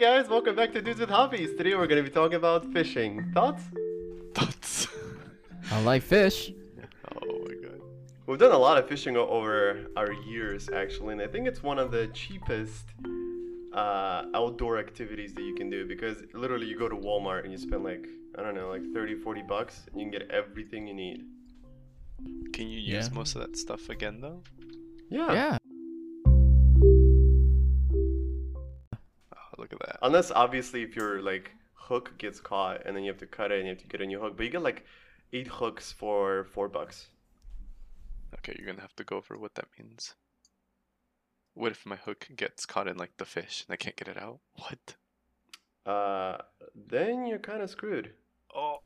[0.00, 1.50] guys, welcome back to Dudes with Hobbies.
[1.58, 3.30] Today we're going to be talking about fishing.
[3.34, 3.62] Thoughts?
[4.34, 4.88] Thoughts?
[5.70, 6.52] I like fish.
[7.22, 7.80] oh my god.
[8.26, 11.78] We've done a lot of fishing over our years, actually, and I think it's one
[11.78, 12.86] of the cheapest
[13.74, 17.58] uh, outdoor activities that you can do because literally you go to Walmart and you
[17.58, 18.06] spend like,
[18.38, 21.24] I don't know, like 30, 40 bucks and you can get everything you need.
[22.54, 23.14] Can you use Yeah.
[23.14, 24.42] most of that stuff again though?
[25.10, 25.32] Yeah.
[25.32, 25.58] Yeah.
[30.02, 33.58] Unless obviously if your like hook gets caught and then you have to cut it
[33.58, 34.84] and you have to get a new hook, but you get like
[35.32, 37.08] eight hooks for four bucks.
[38.34, 40.14] Okay, you're gonna have to go over what that means.
[41.54, 44.16] What if my hook gets caught in like the fish and I can't get it
[44.16, 44.38] out?
[44.54, 44.94] What?
[45.84, 46.38] Uh,
[46.74, 48.12] then you're kind of screwed.
[48.54, 48.78] Oh,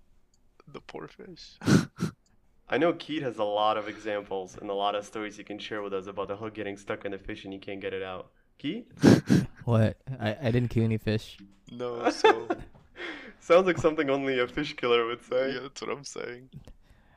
[0.73, 1.59] the poor fish.
[2.69, 5.59] I know Keith has a lot of examples and a lot of stories he can
[5.59, 7.93] share with us about the hook getting stuck in the fish and you can't get
[7.93, 8.31] it out.
[8.58, 8.86] Keith?
[9.64, 9.97] What?
[10.20, 11.38] I, I didn't kill any fish.
[11.72, 12.47] no, so
[13.41, 15.52] Sounds like something only a fish killer would say.
[15.55, 16.50] yeah, that's what I'm saying.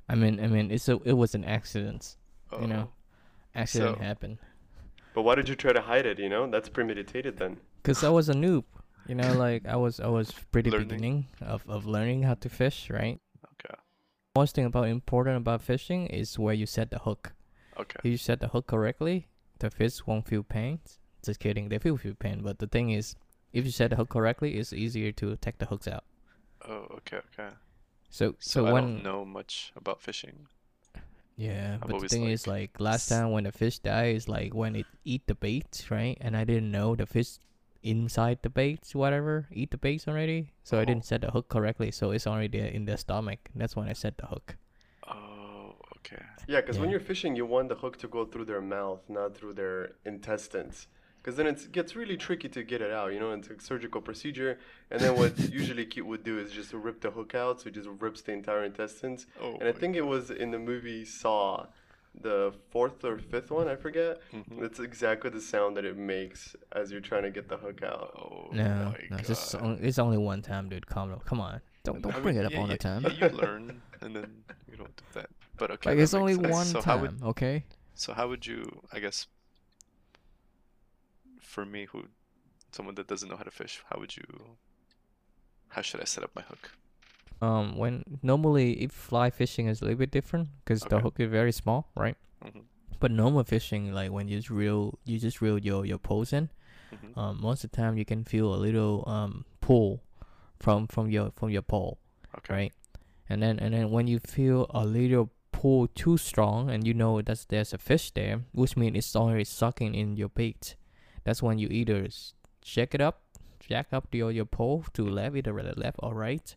[0.08, 2.15] I mean, I mean, it's a, it was an accident.
[2.52, 3.59] Oh, You know, oh.
[3.59, 4.38] accident So- happened.
[5.13, 6.49] But why did you try to hide it, you know?
[6.49, 7.58] That's premeditated then.
[7.83, 8.63] Cause I was a noob.
[9.08, 10.88] You know, like I was, I was pretty Learning.
[10.88, 13.19] beginning of, of learning how to fish, right?
[13.53, 13.75] okay,
[14.38, 17.33] Most thing about important about fishing is where you set the hook.
[17.80, 17.97] okay.
[18.03, 19.27] If you set the hook correctly,
[19.59, 20.80] the fish won't feel pain.
[21.28, 22.42] Just kidding, they feel feel pain.
[22.44, 23.16] But the thing is,
[23.53, 26.03] if you set the hook correctly, it's easier to take the hooks out.
[26.67, 27.50] Oh, okay, okay.
[28.09, 30.48] So, So, so, I when don't know much about fishing.
[31.38, 34.53] Yeah, I've but the always, thing is, like last time when the fish dies, like
[34.53, 36.17] when it eat the bait, right?
[36.20, 37.38] And I didn't know the fish
[37.83, 40.53] inside the bait, whatever, eat the bait already.
[40.64, 40.86] So I Oh.
[40.86, 43.50] didn't set the hook correctly, so it's already in the stomach.
[43.55, 44.58] That's when I set the hook.
[45.08, 46.23] Oh, okay.
[46.48, 49.36] Yeah, because when you're fishing, you want the hook to go through their mouth, not
[49.36, 50.88] through their intestines.
[51.27, 53.99] Because then it gets really tricky to get it out, you know, it's a surgical
[53.99, 54.60] procedure.
[54.89, 57.73] And then what usually Keith would do is just rip the hook out, so it
[57.73, 59.26] just rips the entire intestines.
[59.42, 61.67] Oh, And I my think it was in the movie Saw,
[62.21, 64.21] the fourth or fifth one, I forget.
[64.33, 64.61] Mhm.
[64.61, 68.14] That's exactly the sound that it makes as you're trying to get the hook out.
[68.15, 70.88] Oh No, my no, it's only, it's only one time, dude.
[70.88, 71.20] Calm down.
[71.26, 73.04] Come on, don't don't I bring mean, it up yeah, all yeah, the time.
[73.04, 75.30] yeah, you learn and then you don't do that.
[75.58, 76.48] But okay, like it's only sense.
[76.48, 77.65] one so time, would, okay?
[77.94, 78.64] so how would you?
[78.92, 79.27] I guess
[81.47, 82.09] for me, who
[82.71, 84.58] someone that doesn't know how to fish, how would you?
[85.69, 86.71] How should I set up my hook?
[87.41, 91.30] Um, when normally if fly fishing is a little bit different because the hook is
[91.30, 92.17] very small, right?
[92.41, 92.63] hmm
[92.99, 96.49] But normal fishing, like when you just reel, you just reel your your poles in.
[96.91, 100.02] hmm um, most of the time you can feel a little um, pull
[100.59, 101.99] from from your from your pole,
[102.37, 102.55] Okay.
[102.55, 102.73] right?
[103.29, 107.21] And then and then when you feel a little pull too strong, and you know
[107.21, 110.75] that there's a fish there, which means it's already sucking in your bait.
[111.27, 112.08] That's when you either
[112.61, 113.20] check it up,
[113.60, 116.55] jack up your your pole to left, either the left or right,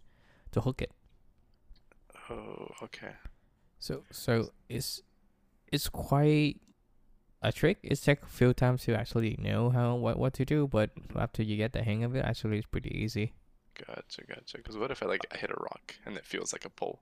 [0.53, 0.93] to hook it.
[2.31, 3.15] Oh, okay.
[3.81, 5.03] So so it's
[5.73, 6.61] it's quite
[7.43, 7.79] a trick.
[7.83, 11.43] It takes a few times to actually know how what what to do, but after
[11.43, 13.33] you get the hang of it, actually it's pretty easy.
[13.75, 14.59] Gotcha, gotcha.
[14.59, 17.01] Because what if I like I hit a rock and it feels like a pole?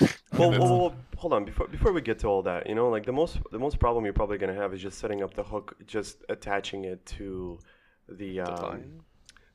[0.36, 1.44] Well, well, well, hold on.
[1.44, 4.04] Before before we get to all that, you know, like the most the most problem
[4.04, 7.60] you're probably gonna have is just setting up the hook, just attaching it to
[8.08, 9.04] the the um, line?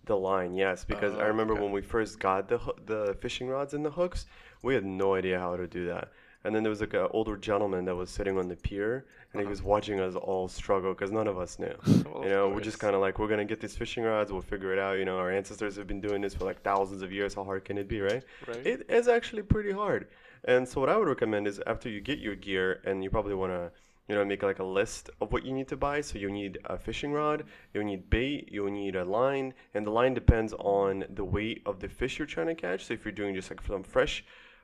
[0.05, 1.63] The line, yes, because I Oh, remember okay.
[1.63, 4.25] when we first got the the fishing rods and the hooks,
[4.63, 6.11] we had no idea how to do that.
[6.43, 9.41] And then there was like an older gentleman that was sitting on the pier, and
[9.41, 9.55] he Uh-huh.
[9.55, 11.75] was watching us all struggle because none of us knew.
[12.05, 14.41] Well, You know, we're just kind of like, we're gonna get these fishing rods, we'll
[14.41, 14.97] figure it out.
[14.97, 17.33] You know, our ancestors have been doing this for like thousands of years.
[17.35, 18.23] How hard can it be, right?
[18.47, 18.69] right.
[18.73, 20.07] It is actually pretty hard.
[20.45, 23.35] And so what I would recommend is after you get your gear and you probably
[23.35, 23.71] want to
[24.07, 26.01] you know make like a list of what you need to buy.
[26.01, 29.91] So you need a fishing rod you need bait you need a line and the
[29.91, 32.85] line depends on the weight of the fish you're trying to catch.
[32.85, 34.23] So if you're doing just like some fresh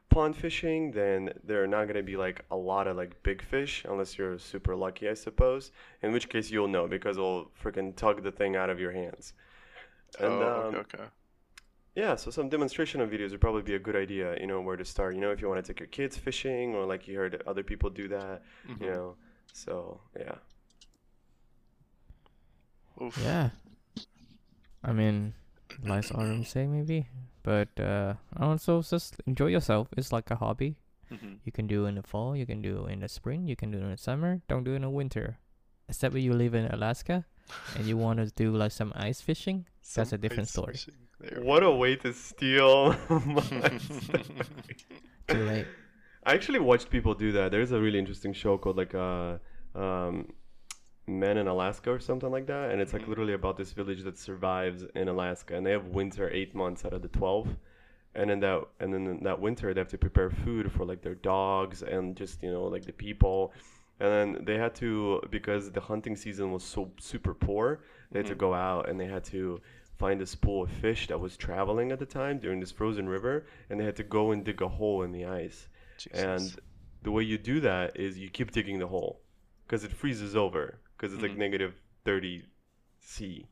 [0.09, 3.41] pond fishing then there are not going to be like a lot of like big
[3.41, 7.95] fish unless you're super lucky i suppose in which case you'll know because it'll freaking
[7.95, 9.33] tug the thing out of your hands.
[10.19, 11.03] And oh, um, okay, okay.
[11.95, 14.77] Yeah, so some demonstration of videos would probably be a good idea, you know, where
[14.77, 15.15] to start.
[15.15, 17.63] You know, if you want to take your kids fishing or like you heard other
[17.63, 18.81] people do that, Mhm.
[18.81, 19.15] you know.
[19.53, 20.35] So, yeah.
[23.01, 23.17] Oof.
[23.23, 23.49] Yeah.
[24.83, 25.33] I mean,
[25.83, 27.07] life's all I'm maybe,
[27.43, 29.87] but uh, also just enjoy yourself.
[29.97, 30.77] It's like a hobby.
[31.11, 31.39] Mhm.
[31.43, 33.79] You can do in the fall, you can do in the spring, you can do
[33.79, 34.41] in the summer.
[34.47, 35.37] Don't do it in the winter,
[35.89, 37.25] except when you live in Alaska
[37.75, 39.65] and you want to do like some ice fishing.
[39.95, 40.73] That's a different story.
[40.73, 40.93] fishing.
[41.37, 42.93] What a way to steal
[45.27, 45.67] Too late.
[46.23, 47.51] I actually watched people do that.
[47.51, 49.37] There's a really interesting show called like uh
[49.75, 50.33] um
[51.07, 53.07] Men in Alaska or something like that, and it's like Mhm.
[53.09, 56.93] literally about this village that survives in Alaska, and they have winter eight months out
[56.93, 57.57] of the twelve,
[58.15, 61.01] and in that and then in that winter they have to prepare food for like
[61.01, 63.51] their dogs and just you know like the people,
[63.99, 67.81] and then they had to because the hunting season was so super poor,
[68.11, 68.45] they had to Mhm.
[68.45, 69.59] go out and they had to
[70.01, 73.45] find this pool of fish that was traveling at the time during this frozen river,
[73.69, 75.59] and they had to go and dig a hole in the ice.
[75.97, 76.19] Jesus.
[76.19, 76.61] And
[77.03, 79.21] the way you do that is you keep digging the hole
[79.63, 80.63] because it freezes over
[80.97, 81.45] because it's like Mhm.
[81.47, 82.45] negative 30
[82.99, 83.45] C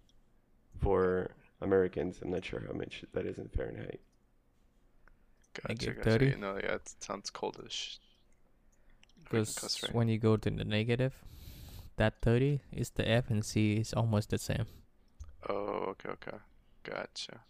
[0.81, 1.03] for
[1.61, 2.19] Americans.
[2.21, 4.01] I'm not sure how much that is in Fahrenheit.
[5.53, 6.09] gotcha, Negative gotcha.
[6.11, 6.25] 30?
[6.25, 7.99] You yeah, it sounds coldish.
[9.17, 11.13] We can cuss, Because when you go to the negative,
[11.97, 14.65] that 30 is the F and C is almost the same.
[15.47, 16.37] Oh, okay, okay.
[16.83, 17.41] Gotcha.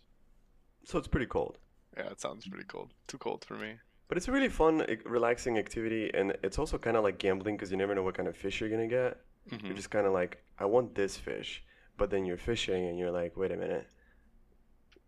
[0.85, 1.57] So it's pretty cold.
[1.97, 2.93] Yeah, it sounds pretty cold.
[3.07, 3.79] Too cold for me.
[4.07, 7.71] But it's a really fun, relaxing activity, and it's also kind of like gambling because
[7.71, 9.21] you never know what kind of fish you're gonna get.
[9.49, 11.63] hmm You're just kind of like, I want this fish,
[11.97, 13.87] but then you're fishing and you're like, wait a minute,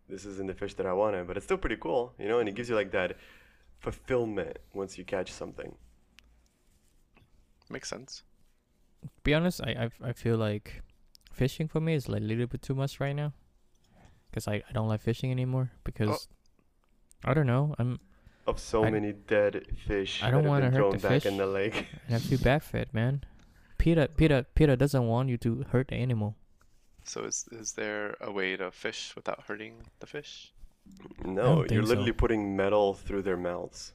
[0.08, 2.40] this isn't the fish that I wanted, but it's still pretty cool, you know.
[2.40, 3.18] And it gives you like that
[3.80, 5.76] fulfillment once you catch something.
[7.70, 8.24] Makes sense.
[9.24, 10.82] be honest, I, I I feel like
[11.32, 13.34] fishing for me is like a little bit too much right now.
[14.34, 16.28] Cause I, I don't like fishing anymore because
[17.26, 18.00] I don't know I'm
[18.48, 21.26] Of so I- many dead fish I don't wanna hurt the back fish.
[21.26, 21.86] in the lake.
[22.10, 23.24] I feel bad for it, man.
[23.78, 26.36] Peter Peter Peter doesn't want you to hurt the animal.
[27.04, 30.54] So is is there a way to fish without hurting the fish?
[31.26, 31.88] No, you're think so.
[31.90, 33.94] literally putting metal through their mouths.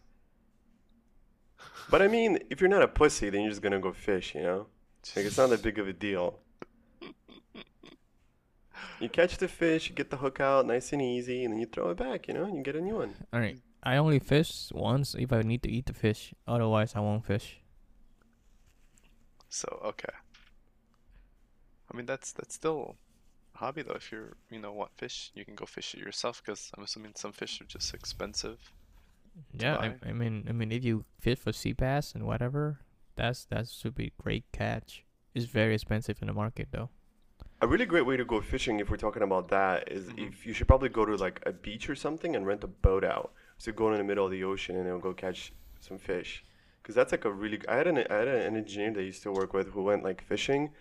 [1.90, 4.42] But I mean, if you're not a pussy, then you're just gonna go fish, you
[4.42, 4.66] know?
[5.14, 6.38] Like it's not that big of a deal.
[9.00, 11.66] You catch the fish, you get the hook out nice and easy, and then you
[11.66, 13.14] throw it back, you know, and you get a new one.
[13.32, 16.34] All right, I only fish once if I need to eat the fish.
[16.46, 17.60] Otherwise, I won't fish.
[19.48, 20.12] So okay.
[21.90, 22.96] I mean that's that's still
[23.54, 23.94] a hobby though.
[23.94, 26.42] If you're you know want fish, you can go fish it yourself.
[26.44, 28.58] Because I'm assuming some fish are just expensive.
[29.52, 29.94] Yeah, I.
[30.08, 32.80] I mean I mean if you fish for sea bass and whatever,
[33.14, 35.04] that's that should be great catch.
[35.34, 36.90] It's very expensive in the market though.
[37.62, 40.29] A really great way to go fishing, if we're talking about that, is Mhm.
[40.29, 43.03] if you should probably go to like a beach or something and rent a boat
[43.05, 43.32] out.
[43.58, 46.44] So go in the middle of the ocean and then go catch some fish.
[46.82, 47.61] Because that's like a really.
[47.67, 50.05] I had an I had an engineer that I used to work with who went
[50.05, 50.73] like fishing,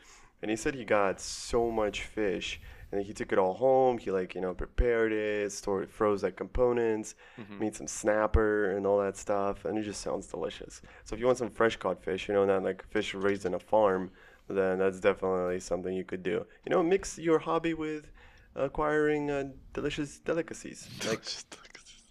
[0.42, 2.60] and he said he got so much fish,
[2.92, 3.98] and he took it all home.
[3.98, 7.60] He like you know prepared it, stored, froze like components, Mhm.
[7.60, 10.81] made some snapper and all that stuff, and it just sounds delicious.
[11.06, 13.54] So if you want some fresh caught fish, you know, not like fish raised in
[13.56, 14.12] a farm,
[14.50, 16.45] then that's definitely something you could do.
[16.65, 18.12] You know, mix your hobby with
[18.56, 22.01] acquiring uh, delicious delicacies, like Just look at this.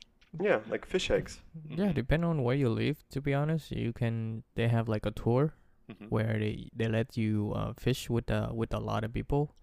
[0.41, 1.41] yeah, like fish eggs.
[1.69, 4.43] Yeah, depending on where you live, to be honest, you can.
[4.55, 5.55] They have like a tour
[5.89, 6.09] Mhm.
[6.09, 9.55] where they they let you uh, fish with uh, with a lot of people,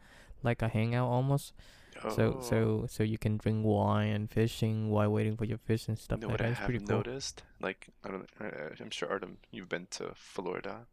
[0.43, 1.53] like a hangout almost.
[2.07, 2.41] So Oh.
[2.41, 6.17] so so you can drink wine and fishing while waiting for your fish and You
[6.17, 7.07] stuff know like what I it's have pretty cool.
[7.07, 7.43] noticed?
[7.59, 10.87] Like, I don't, uh, I'm sure Artem, you've been to Florida.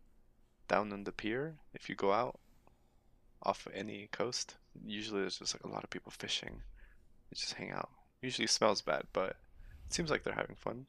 [0.69, 2.39] Down on the pier, if you go out
[3.43, 6.61] off any coast, usually there's just like a lot of people fishing.
[7.31, 7.89] They just hang out.
[8.21, 9.31] Usually smells bad, but
[9.87, 10.87] it seems like they're having fun.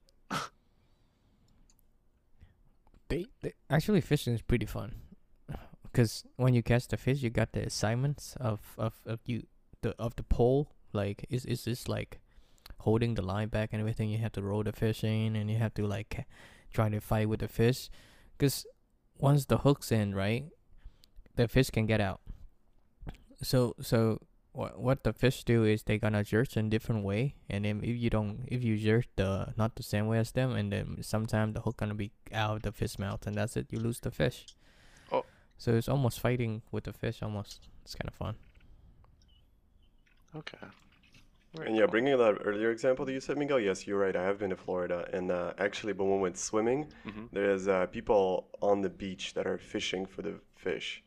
[3.07, 4.95] They, they actually fishing is pretty fun,
[5.83, 9.47] because when you catch the fish, you got the assignments of of, of you
[9.81, 10.69] the of the pole.
[10.93, 12.19] Like is is this like
[12.79, 14.09] holding the line back and everything?
[14.09, 16.27] You have to roll the fish in, and you have to like
[16.71, 17.89] try to fight with the fish,
[18.37, 18.67] because
[19.19, 20.45] once the hook's in, right,
[21.35, 22.21] the fish can get out.
[23.41, 24.19] So so
[24.51, 27.95] what what the fish do is they gonna jerk in different way, and then if
[27.95, 31.53] you don't if you jerk the not the same way as them, and then sometimes
[31.53, 33.67] the hook gonna be out of the fish mouth, and that's it.
[33.69, 34.47] You lose the fish.
[35.11, 35.25] Oh.
[35.57, 37.21] So it's almost fighting with the fish.
[37.21, 38.35] Almost it's kind of fun.
[40.35, 40.67] Okay.
[41.65, 43.59] And yeah, bringing that earlier example that you said, Miguel.
[43.59, 44.15] Yes, you're right.
[44.15, 47.29] I have been to Florida, and uh, actually, when we went swimming, Mhm.
[47.31, 51.03] there's uh, people on the beach that are fishing for the fish.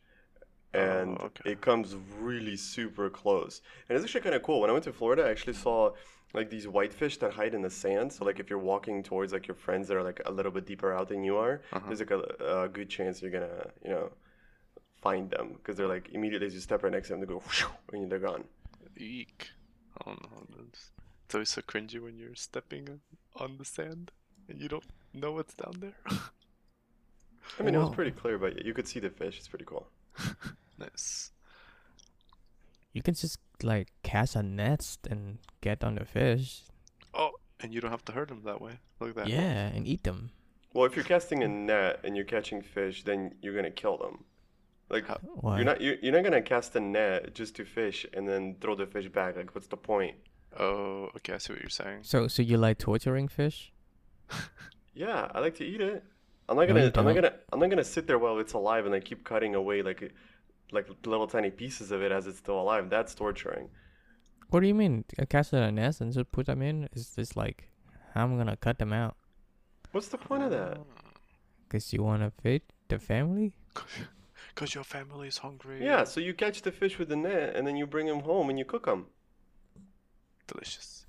[0.73, 1.51] And Oh, okay.
[1.51, 3.61] it comes really super close.
[3.87, 4.59] And it's actually kind of cool.
[4.61, 5.91] When I went to Florida, I actually saw
[6.33, 8.11] like these whitefish that hide in the sand.
[8.11, 10.65] So like if you're walking towards like your friends that are like a little bit
[10.65, 11.85] deeper out than you are, Uh-huh.
[11.87, 14.11] there's like a, a good chance you're gonna you know
[15.01, 17.37] find them because they're like immediately as you step right next to them, they go
[17.39, 18.43] whoosh, and they're gone.
[18.97, 19.49] Eek.
[20.05, 20.67] I don't.
[20.69, 20.91] It's,
[21.25, 23.01] it's always so cringy when you're stepping
[23.35, 24.11] on the sand
[24.47, 24.83] and you don't
[25.13, 25.97] know what's down there.
[27.59, 29.37] I mean, it was pretty clear, but you could see the fish.
[29.37, 29.87] It's pretty cool.
[30.77, 31.31] nice.
[32.93, 36.61] You can just like cast a net and get on the fish.
[37.13, 38.79] Oh, and you don't have to hurt them that way.
[38.99, 39.27] Look at that.
[39.27, 40.31] Yeah, and eat them.
[40.73, 44.23] Well, if you're casting a net and you're catching fish, then you're gonna kill them.
[44.89, 45.55] Like How- Why?
[45.57, 48.75] you're not you're, you're not gonna cast a net just to fish and then throw
[48.75, 49.35] the fish back.
[49.37, 50.15] Like what's the point?
[50.59, 51.33] Oh, okay.
[51.33, 51.99] I see what you're saying.
[52.03, 53.71] So so you like torturing fish?
[54.95, 56.03] Yeah, I like to eat it.
[56.47, 58.53] I'm not No, gonna you I'm not gonna I'm not gonna sit there while it's
[58.53, 60.13] alive and I keep cutting away like
[60.71, 62.89] like little tiny pieces of it as it's still alive.
[62.91, 63.69] That's torturing.
[64.49, 65.03] What do you mean?
[65.29, 66.89] Cast a nest and just put them in?
[66.93, 67.69] Is this like
[68.13, 69.15] I'm gonna cut them out?
[69.93, 70.77] What's the point of that?
[70.77, 70.85] Oh.
[71.69, 73.55] Cause you wanna feed the family?
[74.55, 75.83] Cause your family's hungry.
[75.83, 78.49] Yeah, so you catch the fish with the net and then you bring them home
[78.49, 79.07] and you cook them.
[80.47, 81.05] Delicious.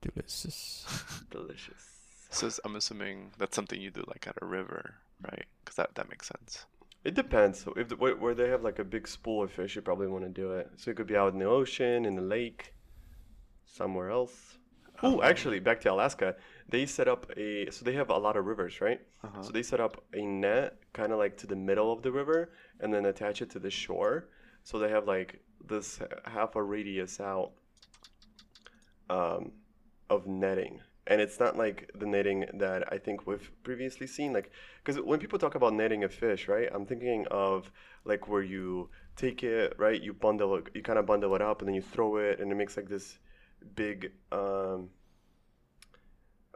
[0.00, 1.22] Delicious.
[1.30, 1.90] Delicious.
[2.30, 5.44] So I'm assuming that's something you do like at a river, right?
[5.64, 6.66] Because that that makes sense.
[7.04, 7.60] It depends.
[7.60, 10.06] So if the, where, where they have like a big spool of fish, you probably
[10.06, 10.70] want to do it.
[10.76, 12.74] So it could be out in the ocean, in the lake,
[13.64, 14.58] somewhere else.
[15.02, 16.36] Oh, actually, back to Alaska,
[16.70, 17.70] they set up a.
[17.70, 19.00] So they have a lot of rivers, right?
[19.24, 19.42] Uh-huh.
[19.42, 22.52] So they set up a net kind of like to the middle of the river
[22.80, 24.28] and then attach it to the shore.
[24.62, 27.52] So they have like this half a radius out
[29.08, 29.52] um,
[30.08, 30.80] of netting.
[31.06, 34.32] And it's not like the netting that I think we've previously seen.
[34.32, 34.52] Like,
[34.84, 37.72] because when people talk about netting a fish, right, I'm thinking of
[38.04, 41.60] like where you take it, right, you bundle it, you kind of bundle it up
[41.60, 43.18] and then you throw it and it makes like this
[43.74, 44.90] big um,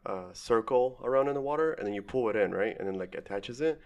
[0.07, 2.77] uh, circle around in the water and then you pull it in, right?
[2.79, 3.81] And then like attaches it.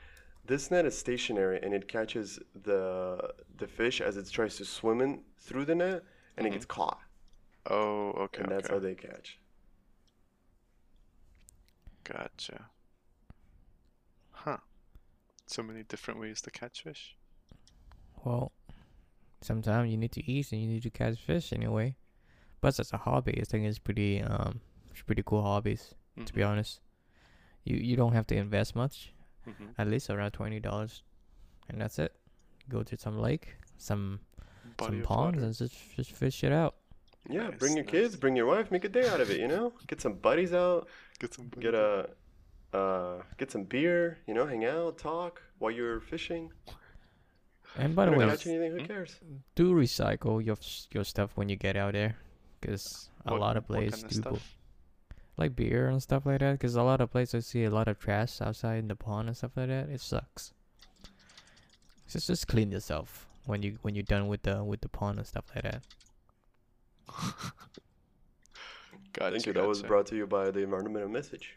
[0.47, 5.01] This net is stationary and it catches the the fish as it tries to swim
[5.01, 6.05] in through the net
[6.37, 6.53] and it Mhm.
[6.53, 7.01] gets caught.
[7.67, 8.43] Oh, okay.
[8.43, 8.75] and that's okay.
[8.75, 9.39] how they catch.
[12.05, 12.71] Gotcha.
[14.33, 14.59] Huh.
[15.47, 17.17] So many different ways to catch fish.
[18.25, 18.53] Well,
[19.41, 21.97] sometimes you need to eat and you need to catch fish anyway.
[22.61, 24.61] But as a hobby, I think it's pretty um,
[24.93, 25.95] it's pretty cool hobbies
[26.27, 26.81] to be honest.
[27.65, 29.13] You you don't have to invest much,
[29.45, 31.03] hmm at least around twenty dollars,
[31.69, 32.13] and that's it.
[32.69, 34.21] Go to some lake, some
[34.77, 35.47] Body some of ponds, water.
[35.47, 36.75] and just just fish it out.
[37.29, 37.91] Yeah, Nice, bring your nice.
[37.93, 39.39] kids, bring your wife, make a day out of it.
[39.41, 41.49] You know, get some buddies out, Get some.
[41.61, 42.09] get a,
[42.73, 44.19] uh, get some beer.
[44.27, 46.51] You know, hang out, talk while you're fishing.
[47.77, 48.73] And by the way, catch anything.
[48.73, 48.87] Who Hmm?
[48.87, 49.21] cares?
[49.55, 50.57] do recycle your
[50.93, 52.17] your stuff when you get out there,
[52.61, 54.58] because a What- lot of places kind do of bo- stuff?
[55.39, 56.53] Like beer and stuff like that.
[56.53, 59.29] Because a lot of places I see a lot of trash outside in the pond
[59.29, 59.89] and stuff like that.
[59.89, 60.53] It sucks.
[62.11, 65.27] Just just clean yourself when you when you're done with the with the pond and
[65.27, 65.83] stuff like that.
[69.13, 69.53] Gotcha, Thank you.
[69.53, 71.55] That was brought to you by the environmental message.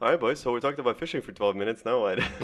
[0.00, 0.40] All right, boys.
[0.40, 1.84] So we talked about fishing for 12 minutes.
[1.84, 2.20] Now what?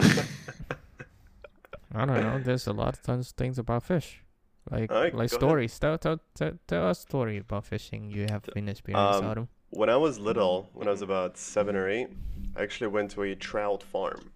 [1.95, 2.39] I don't know.
[2.39, 4.23] There's a lot of tons things about fish,
[4.71, 5.41] like Alright, like go ahead.
[5.41, 5.79] stories.
[5.79, 8.09] Tell, tell tell tell a story about fishing.
[8.09, 9.47] You have been experienced, um, Artem.
[9.71, 12.09] when I was little, when I was about seven or eight,
[12.55, 14.31] I actually went to a trout farm,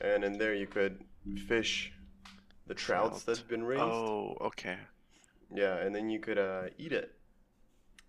[0.00, 1.04] and in there you could
[1.48, 1.92] fish
[2.66, 3.26] the trouts Trout.
[3.26, 3.82] that's been raised.
[3.82, 4.76] Oh, okay.
[5.54, 7.14] Yeah, and then you could uh, eat it.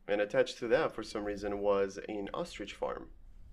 [0.07, 3.07] And attached to that, for some reason, was an ostrich farm,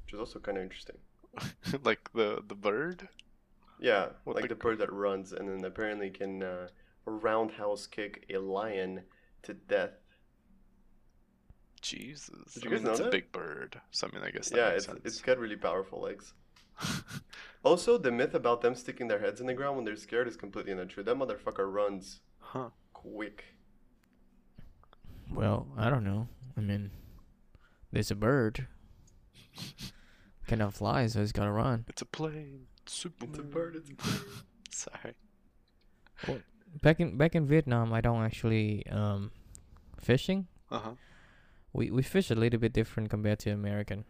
[0.05, 0.97] which is also kind of interesting.
[1.85, 3.09] like the the bird.
[3.81, 6.69] Yeah, What, like like- the bird that runs, and then apparently can uh,
[7.07, 9.03] roundhouse kick a lion
[9.43, 9.93] to death.
[11.81, 12.53] Jesus.
[12.55, 13.09] Did you guys mean, know it's that?
[13.09, 13.81] a big bird.
[13.91, 15.21] So I mean, I guess that yeah, makes it's it's sense.
[15.27, 16.35] got really powerful legs.
[17.63, 20.35] Also, the myth about them sticking their heads in the ground when they're scared is
[20.35, 21.03] completely untrue.
[21.03, 22.71] That motherfucker runs Huh.
[22.95, 23.45] quick.
[25.31, 26.29] Well, I don't know.
[26.57, 26.91] I mean,
[27.93, 28.67] there's a bird.
[30.47, 31.85] Cannot fly, so it's gotta run.
[31.87, 32.67] It's a plane.
[32.87, 33.35] Superman.
[33.35, 33.77] It's a bird.
[33.77, 34.23] It's a bird.
[34.71, 35.15] Sorry.
[36.83, 39.33] Back in back in Vietnam, I don't actually um
[39.99, 40.47] fishing.
[40.71, 40.91] Uh huh.
[41.73, 44.05] We we fish a little bit different compared to American.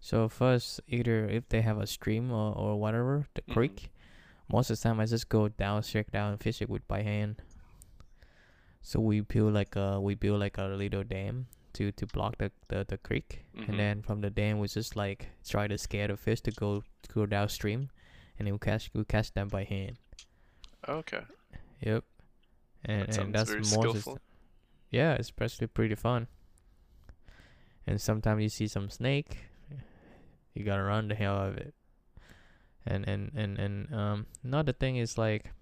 [0.00, 3.52] So first, either if they have a stream or, or whatever, the Mhm.
[3.52, 3.90] creek,
[4.50, 7.02] most of the time I just go down straight down and fish it with by
[7.02, 7.42] hand.
[8.82, 12.50] So we build like a we build like a little dam to to block the
[12.68, 13.68] the, the creek, Mhm.
[13.68, 16.82] and then from the dam we just like try to scare the fish to go
[17.02, 17.90] to go downstream,
[18.38, 19.98] and then we catch we catch them by hand.
[20.88, 21.22] Okay.
[21.80, 22.04] Yep.
[22.84, 24.08] And That and that's most
[24.90, 26.26] yeah, it's actually pretty fun.
[27.86, 29.38] And sometimes you see some snake,
[30.54, 31.74] you gotta run the hell out of it.
[32.86, 35.52] And and and and um, another thing is like,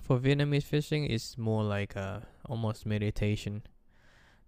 [0.00, 3.62] for Vietnamese fishing, it's more like uh almost meditation.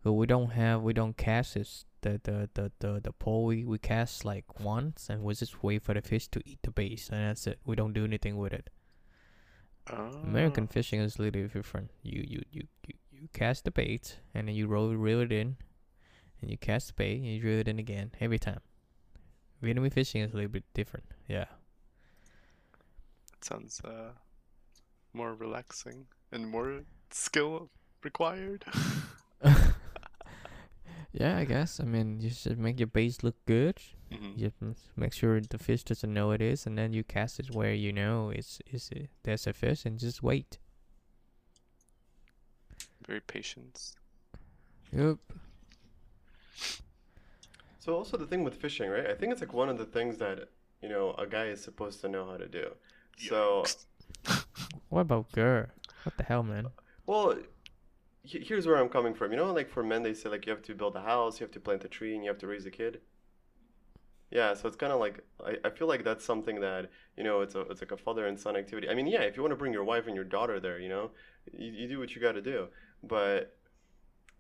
[0.03, 3.65] But we don't have we don't cast this the the the the, the pole we,
[3.65, 7.09] we cast like once and we just wait for the fish to eat the bait
[7.13, 7.59] and that's it.
[7.65, 8.71] We don't do anything with it.
[9.89, 10.73] American Oh.
[10.73, 11.91] fishing is a little different.
[12.03, 15.57] You you you you, you cast the bait and then you roll reel it in,
[16.41, 18.61] and you cast the bait and you reel it in again every time.
[19.63, 21.07] Vietnamese fishing is a little bit different.
[21.29, 21.47] Yeah.
[23.37, 24.13] It sounds uh
[25.13, 27.71] more relaxing and more skill
[28.03, 28.65] required.
[31.13, 31.81] yeah, I guess.
[31.81, 33.79] I mean, you should make your base look good.
[34.11, 34.37] Mhm.
[34.39, 34.53] You
[34.97, 37.93] make sure the fish doesn't know it is, and then you cast it where you
[37.93, 40.59] know it's is it, there's a fish, and just wait.
[43.07, 43.95] Very patient.
[44.93, 45.19] Yep.
[47.81, 49.07] So also the thing with fishing, right?
[49.09, 50.49] I think it's like one of the things that
[50.83, 52.75] you know a guy is supposed to know how to do.
[53.19, 53.65] So
[54.89, 55.67] What about girl?
[56.05, 56.67] What the hell, man?
[57.07, 57.43] Well, he-
[58.25, 59.31] here's where I'm coming from.
[59.33, 61.45] You know, like for men, they say like you have to build a house, you
[61.45, 63.01] have to plant a tree, and you have to raise a kid.
[64.31, 67.43] Yeah, so it's kind of like I, I feel like that's something that you know
[67.43, 68.89] it's a it's like a father and son activity.
[68.89, 70.89] I mean, yeah, if you want to bring your wife and your daughter there, you
[70.89, 71.11] know,
[71.53, 72.69] you, you do what you got to do.
[73.03, 73.57] But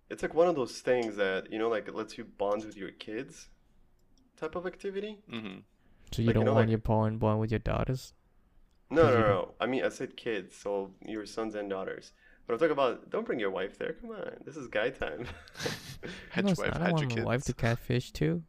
[0.08, 2.76] it's like one of those things that you know like it lets you bond with
[2.76, 3.48] your kids,
[4.36, 5.18] type of activity.
[5.28, 5.58] hmm
[6.10, 8.14] So you Like, don't know, want like- your pawn bond with your daughters?
[8.90, 9.54] No, Because no, no.
[9.60, 12.12] I mean, I said kids, so your sons and daughters.
[12.46, 13.94] But I'm talking about don't bring your wife there.
[13.94, 15.26] Come on, this is guy time.
[16.30, 16.70] Had no, wife.
[16.74, 17.16] I don't your want kids.
[17.16, 18.42] my wife to catfish too.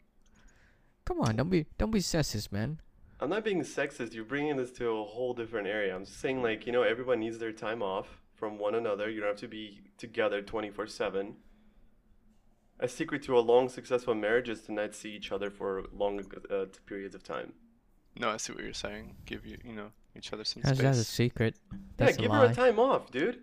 [1.06, 2.80] Come on, don't be don't be sexist, man.
[3.20, 4.14] I'm not being sexist.
[4.14, 5.96] You're bringing this to a whole different area.
[5.96, 9.10] I'm just saying, like, you know, everyone needs their time off from one another.
[9.10, 11.36] You don't have to be together 24 7.
[12.80, 16.22] A secret to a long, successful marriage is to not see each other for long
[16.52, 17.54] uh, periods of time.
[18.20, 19.16] No, I see what you're saying.
[19.26, 21.56] Give you, you know, each other some How's that a secret?
[21.98, 23.40] That's yeah, give a her a time off, dude.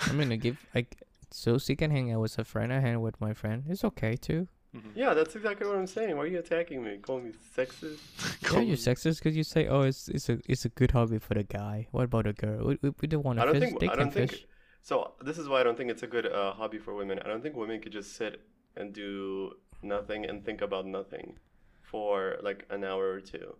[0.00, 2.72] I'm gonna give like so she can hang out with a friend.
[2.72, 3.64] I hang with my friend.
[3.68, 4.48] It's okay too.
[4.74, 4.92] Mhm.
[4.94, 6.16] Yeah, that's exactly what I'm saying.
[6.16, 6.98] Why are you attacking me?
[6.98, 7.98] Calling me sexist?
[8.52, 11.34] Yeah, you're sexist because you say, "Oh, it's it's a it's a good hobby for
[11.34, 12.66] the guy." What about a girl?
[12.68, 13.68] We, we, we don't want I to don't fish.
[13.68, 13.80] think.
[13.80, 14.30] they I can don't fish.
[14.30, 14.46] think.
[14.82, 17.18] So this is why I don't think it's a good uh, hobby for women.
[17.24, 18.40] I don't think women could just sit
[18.76, 21.38] and do nothing and think about nothing
[21.82, 23.56] for like an hour or two.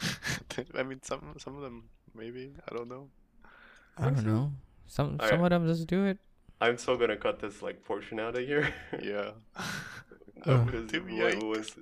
[0.74, 2.52] I mean, some some of them maybe.
[2.70, 3.08] I don't know.
[3.98, 4.52] I don't know.
[4.92, 5.30] Some Alright.
[5.30, 6.18] some of them just do it.
[6.60, 8.74] I'm still gonna cut this like portion out of here.
[9.02, 9.30] Yeah.
[10.44, 10.64] Uh.
[10.64, 11.06] because Dude,
[11.42, 11.74] was-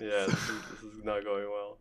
[0.00, 1.76] yeah, this is, this is not going well.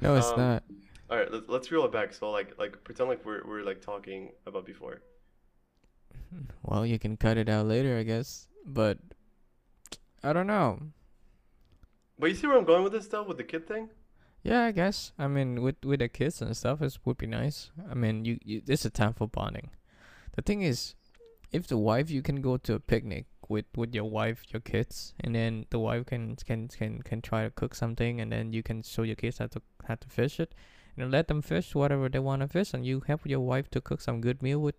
[0.00, 0.62] No, it's Um, not.
[1.10, 2.12] All right, let's let's reel it back.
[2.14, 5.00] So like like pretend like we're we're like talking about before.
[6.62, 8.46] Well, you can cut it out later, I guess.
[8.64, 8.98] But
[10.22, 10.80] I don't know.
[12.18, 13.88] But you see where I'm going with this stuff with the kid thing.
[14.44, 15.12] Yeah, I guess.
[15.18, 17.70] I mean, with with the kids and stuff, it would be nice.
[17.90, 19.70] I mean, you, you this is a time for bonding.
[20.36, 20.94] The thing is,
[21.50, 25.14] if the wife, you can go to a picnic with with your wife, your kids,
[25.20, 28.62] and then the wife can can can can try to cook something, and then you
[28.62, 30.54] can show your kids how to how to fish it,
[30.96, 33.80] and let them fish whatever they want to fish, and you help your wife to
[33.80, 34.76] cook some good meal with,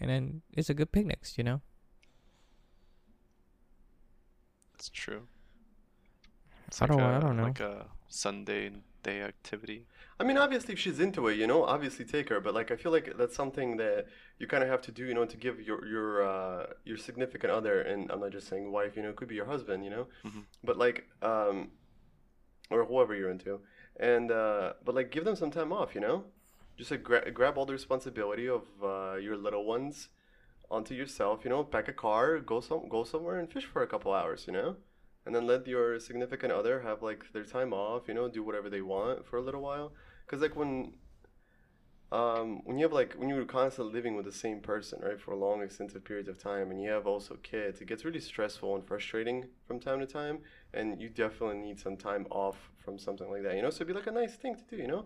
[0.00, 1.60] and then it's a good picnic, you know.
[4.74, 5.28] It's true.
[6.66, 7.42] It's I don't- I a, don't know.
[7.44, 8.70] Like a Sunday
[9.02, 9.86] day activity.
[10.18, 12.40] I mean, obviously, if she's into it, you know, obviously take her.
[12.40, 14.04] But like, I feel like that's something that
[14.38, 17.50] you kind of have to do, you know, to give your your uh, your significant
[17.50, 19.90] other, and I'm not just saying wife, you know, it could be your husband, you
[19.90, 20.44] know, Mhm.
[20.62, 21.70] but like, um,
[22.70, 23.60] or whoever you're into,
[23.98, 26.24] and uh, but like, give them some time off, you know,
[26.76, 30.08] just like gra- grab all the responsibility of uh, your little ones
[30.70, 33.86] onto yourself, you know, pack a car, go some go somewhere and fish for a
[33.86, 34.76] couple hours, you know.
[35.26, 38.70] And then let your significant other have like their time off, you know, do whatever
[38.70, 39.92] they want for a little while
[40.26, 40.94] because like when
[42.12, 45.34] um when you have like when you're constantly living with the same person right for
[45.36, 48.84] long extensive periods of time and you have also kids it gets really stressful and
[48.84, 50.40] frustrating from time to time
[50.74, 53.86] and you definitely need some time off from something like that you know so it'd
[53.86, 55.04] be like a nice thing to do you know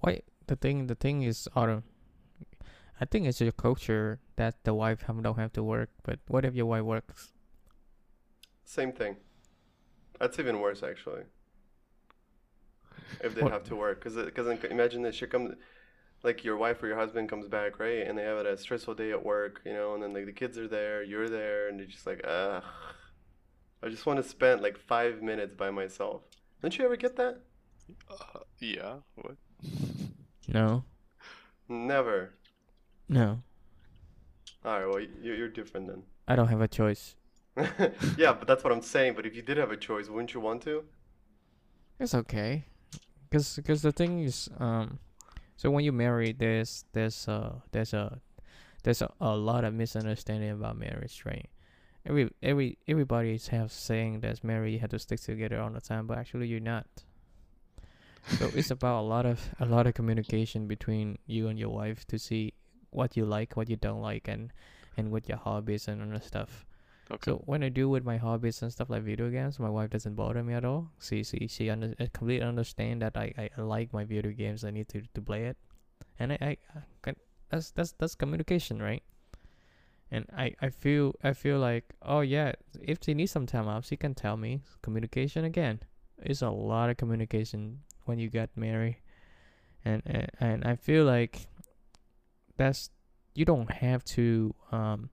[0.00, 1.84] Why the thing the thing is Artem.
[3.00, 5.90] I think it's your culture that the wife don't have to work.
[6.02, 7.32] But what if your wife works?
[8.70, 9.16] Same thing
[10.20, 11.22] that's even worse actually
[13.20, 15.54] if they What- have to work because because imagine this she comes
[16.22, 19.10] like your wife or your husband comes back right and they have a stressful day
[19.10, 21.88] at work you know and then like the kids are there you're there and you're
[21.88, 22.62] just like ugh
[23.82, 26.22] i just want to spend like five minutes by myself
[26.62, 27.40] don't you ever get that
[28.08, 28.94] Uh, yeah.
[29.16, 29.36] What?
[30.48, 30.84] No,
[31.68, 32.34] never
[33.08, 33.42] no.
[34.64, 37.16] all right well you're different then I don't have a choice.
[38.16, 40.40] yeah but that's what i'm saying but if you did have a choice wouldn't you
[40.40, 40.84] want to
[41.98, 42.64] It's okay,
[43.30, 44.98] cause cause the thing is um,
[45.60, 48.18] so when you marry, there's there's uh there's a
[48.82, 51.50] there's a, a lot of misunderstanding about marriage, right?
[52.06, 56.06] Every every everybody have saying that married you have to stick together all the time,
[56.06, 56.86] but actually you're not.
[58.38, 62.06] So it's about a lot of a lot of communication between you and your wife
[62.06, 62.54] to see
[62.88, 64.54] what you like, what you don't like, and
[64.96, 66.64] and what your hobbies and other stuff.
[67.10, 67.30] Okay.
[67.32, 70.14] So when I do with my hobbies and stuff like video games, my wife doesn't
[70.14, 70.90] bother me at all.
[71.00, 74.64] She she she under, completely understand that I, I, like my video games.
[74.64, 75.56] I need to, to play it,
[76.20, 76.56] and I,
[77.04, 77.14] I,
[77.50, 79.02] that's that's that's communication, right?
[80.12, 83.86] And I, I feel I feel like oh yeah, if she needs some time off,
[83.86, 84.60] she can tell me.
[84.82, 85.80] Communication again,
[86.22, 88.98] it's a lot of communication when you get married,
[89.84, 91.48] and and, and I feel like
[92.56, 92.90] that's
[93.34, 95.10] you don't have to um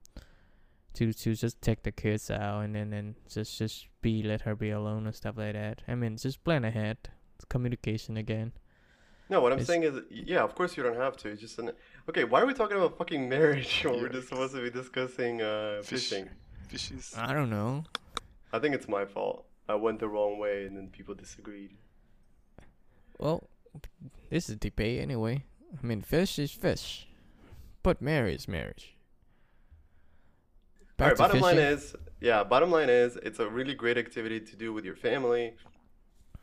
[0.98, 4.54] to to just take the kids out and then and just just be let her
[4.54, 5.82] be alone and stuff like that.
[5.88, 6.98] I mean, just plan ahead.
[7.36, 8.52] It's communication again.
[9.30, 11.28] No, what I'm It's- saying is, yeah, of course you don't have to.
[11.28, 11.72] It's just an
[12.08, 12.24] okay.
[12.24, 15.82] Why are we talking about fucking marriage when we're just supposed to be discussing uh,
[15.82, 16.28] Fish- fishing?
[16.68, 17.14] Fishes.
[17.16, 17.84] I don't know.
[18.52, 19.44] I think it's my fault.
[19.68, 21.72] I went the wrong way, and then people disagreed.
[23.18, 23.48] Well,
[24.30, 25.44] this is debate anyway.
[25.82, 27.06] I mean, fish is fish,
[27.82, 28.96] but marriage is marriage.
[30.98, 31.16] All right.
[31.16, 32.42] to Bottom line is, yeah.
[32.44, 35.54] Bottom line is, it's a really great activity to do with your family.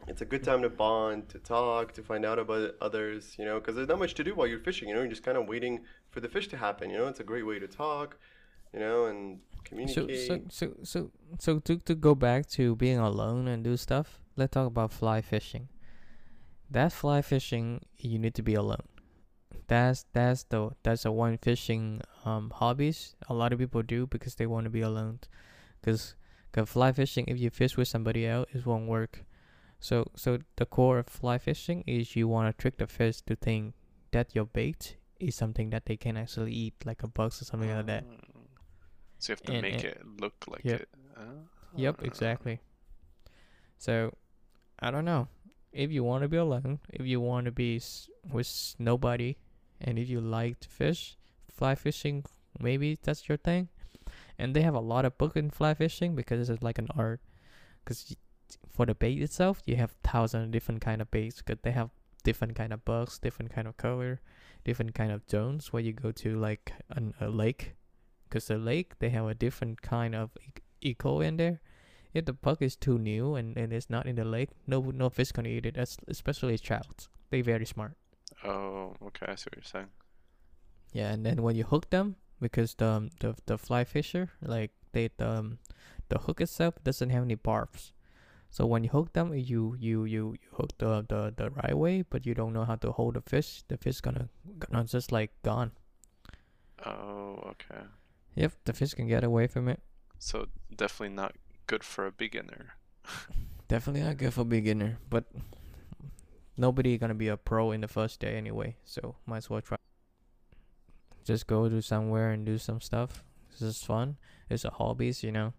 [0.08, 3.36] It's a good time to bond, to talk, to find out about others.
[3.38, 4.88] You know, because there's not much to do while you're fishing.
[4.90, 6.90] You know, you're just kind of waiting for the fish to happen.
[6.90, 8.18] You know, it's a great way to talk.
[8.74, 10.28] You know, and so communicate.
[10.28, 14.20] so so so so to to go back to being alone and do stuff.
[14.36, 15.70] Let's talk about fly fishing.
[16.70, 18.84] That fly fishing, you need to be alone.
[19.68, 24.36] That's that's the that's the one fishing um hobbies a lot of people do because
[24.36, 25.20] they want to be alone.
[25.84, 26.16] Cause,
[26.52, 29.24] cause fly fishing, if you fish with somebody else, it won't work.
[29.80, 33.36] So so the core of fly fishing is you want to trick the fish to
[33.36, 33.74] think
[34.12, 37.70] that your bait is something that they can actually eat, like a bug or something
[37.76, 38.04] like that.
[38.06, 38.20] Mm.
[39.20, 40.82] So you have to And- make and- it look like Yep.
[40.82, 40.90] it.
[41.76, 42.04] Yep, Ah.
[42.06, 42.60] exactly.
[43.78, 44.14] So,
[44.80, 45.28] I don't know.
[45.72, 49.36] If you want to be alone, if you want to be s- with nobody,
[49.82, 51.18] and if you like to fish,
[51.52, 52.26] fly fishing,
[52.60, 53.70] maybe that's your thing.
[54.38, 57.22] And they have a lot of book in fly fishing because it's like an art.
[57.84, 58.16] Because
[58.70, 61.42] for the bait itself, you have thousands of different kind of baits.
[61.42, 61.90] Because they have
[62.24, 64.22] different kind of bugs, different kind of color,
[64.64, 67.76] different kind of zones where you go to like an, a lake.
[68.28, 71.62] Because the lake, they have a different kind of ec- eco in there
[72.16, 75.10] if the bug is too new and, and it's not in the lake, no no
[75.10, 75.78] fish gonna eat it.
[76.08, 77.10] Especially trouts.
[77.30, 77.98] They very smart.
[78.44, 79.26] Oh, okay.
[79.30, 79.90] I see what you're saying.
[80.94, 84.72] Yeah, and then when you hook them, because the um, the the fly fisher like
[84.92, 85.60] they the um,
[86.10, 87.92] the hook itself doesn't have any barbs.
[88.50, 92.04] So when you hook them, you you you, you hook the, the the right way,
[92.04, 93.64] but you don't know how to hold the fish.
[93.68, 95.72] The fish gonna gonna just like gone.
[96.86, 97.84] Oh, okay.
[98.36, 99.80] Yep, the fish can get away from it.
[100.20, 101.36] So definitely not
[101.68, 102.76] good for a beginner.
[103.68, 105.26] Definitely not good for beginner, but
[106.58, 109.78] nobody gonna be a pro in the first day anyway, so might as well try.
[111.24, 113.24] Just go to somewhere and do some stuff.
[113.52, 114.18] This is fun.
[114.50, 115.54] It's a hobbies, you know.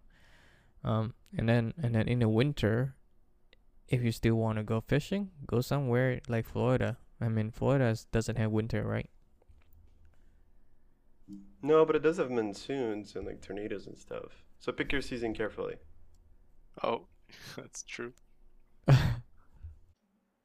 [0.83, 2.95] Um, and then and then in the winter,
[3.87, 6.97] if you still want to go fishing, go somewhere like Florida.
[7.19, 9.09] I mean, Florida doesn't have winter, right?
[11.61, 14.43] No, but it does have monsoons and like tornadoes and stuff.
[14.59, 15.75] So pick your season carefully.
[16.83, 17.07] Oh,
[17.57, 18.13] that's true.
[18.87, 20.36] Nigga, you should have said something.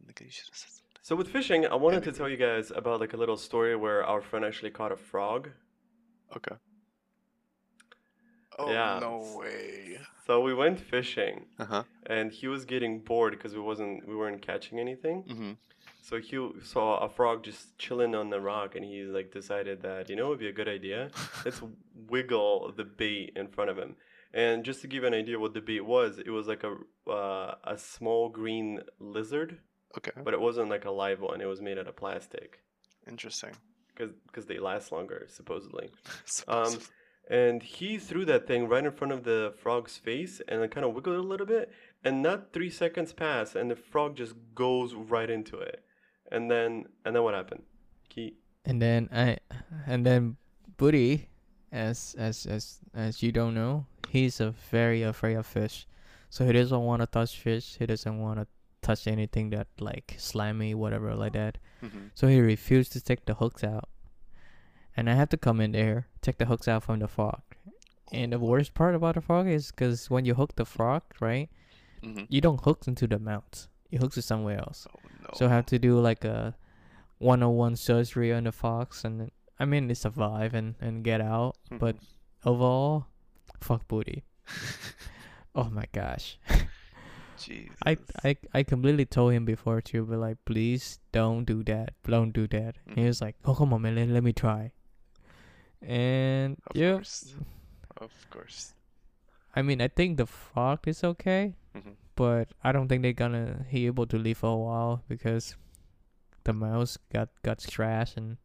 [1.02, 4.04] So with fishing, I wanted to tell you guys about like a little story where
[4.04, 5.50] our friend actually caught a frog.
[6.36, 6.56] Okay.
[8.58, 8.98] Oh Yeah.
[9.00, 9.98] no way.
[10.26, 11.82] So we went fishing, Uh huh.
[12.06, 15.24] and he was getting bored because we wasn't we weren't catching anything.
[15.24, 15.56] Mhm.
[16.02, 20.08] So he saw a frog just chilling on the rock, and he like decided that
[20.10, 21.10] you know it'd be a good idea.
[21.44, 21.60] Let's
[21.94, 23.96] wiggle the bait in front of him.
[24.34, 26.76] And just to give you an idea what the bait was, it was like a
[27.10, 29.58] uh, a small green lizard,
[29.96, 30.12] okay.
[30.24, 31.40] but it wasn't like a live one.
[31.40, 32.60] It was made out of plastic
[33.08, 33.50] Interesting.
[33.94, 35.90] because they last longer supposedly.
[36.48, 36.86] Um, supposedly.
[37.30, 40.84] And he threw that thing right in front of the frog's face and then kind
[40.84, 41.70] of wiggled it a little bit.
[42.04, 45.84] And not three seconds pass, and the frog just goes right into it.
[46.32, 47.62] And then, and then what happened?
[48.08, 49.38] He, And then I,
[49.86, 50.36] and then
[50.76, 51.28] Buddy,
[51.70, 55.86] as as as as you don't know, he's a very afraid of fish,
[56.28, 57.76] so he doesn't want to touch fish.
[57.78, 58.46] He doesn't want to
[58.82, 61.58] touch anything that like slimy, whatever like that.
[61.82, 62.10] Mhm.
[62.14, 63.88] So he refused to take the hooks out,
[64.96, 67.42] and I have to come in there take the hooks out from the frog.
[68.12, 71.48] And the worst part about the frog is because when you hook the frog, right,
[72.02, 72.26] Mhm.
[72.28, 73.66] you don't hook into the mouth.
[73.90, 74.86] You hook it somewhere else.
[74.92, 75.30] Oh no.
[75.34, 76.54] So I have to do like a
[77.18, 81.56] 101 surgery on the fox, and I mean they survive and and get out.
[81.70, 82.06] But Mhm.
[82.44, 83.06] overall,
[83.60, 84.24] fuck booty.
[85.54, 86.38] Oh my gosh.
[87.42, 87.76] Jesus.
[87.84, 91.94] I I I completely told him before too, but like please don't do that.
[92.04, 92.76] Don't do that.
[92.86, 94.72] And he was like, oh come on man, let, let me try.
[95.80, 97.34] And Of yeah, course.
[97.96, 98.74] Of course.
[99.54, 101.96] I mean, I think the frog is okay, Mhm.
[102.16, 105.56] but I don't think they're gonna be able to live for a while because
[106.44, 108.36] the mouse got got scratched and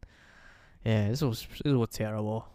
[0.84, 2.46] yeah, this was this was terrible.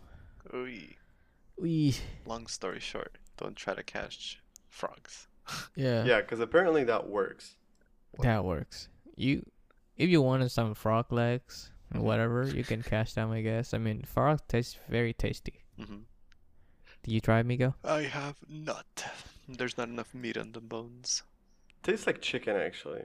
[1.58, 5.28] We Long story short, don't try to catch frogs.
[5.76, 7.56] Yeah, Yeah, because apparently that works.
[8.22, 8.90] that works.
[9.16, 9.44] You
[9.98, 12.04] if you wanted some frog legs or Mhm.
[12.04, 13.32] whatever, you can catch them.
[13.32, 13.74] I guess.
[13.74, 15.64] I mean, frog tastes very tasty.
[15.78, 16.04] hmm
[17.04, 17.76] Did you try it, Miguel?
[17.84, 19.04] I have not.
[19.48, 21.24] There's not enough meat on the bones.
[21.84, 23.04] Tastes like chicken actually.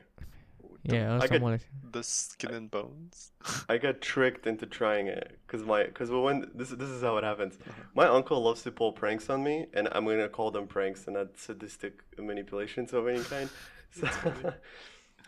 [0.88, 3.32] The- Yeah, I something could- like The skin and bones.
[3.68, 7.24] I got tricked into trying it because my because when this this is how it
[7.24, 7.58] happens.
[7.94, 11.14] My uncle loves to pull pranks on me, and I'm gonna call them pranks and
[11.16, 13.48] not sadistic manipulations of any kind.
[13.90, 14.06] So,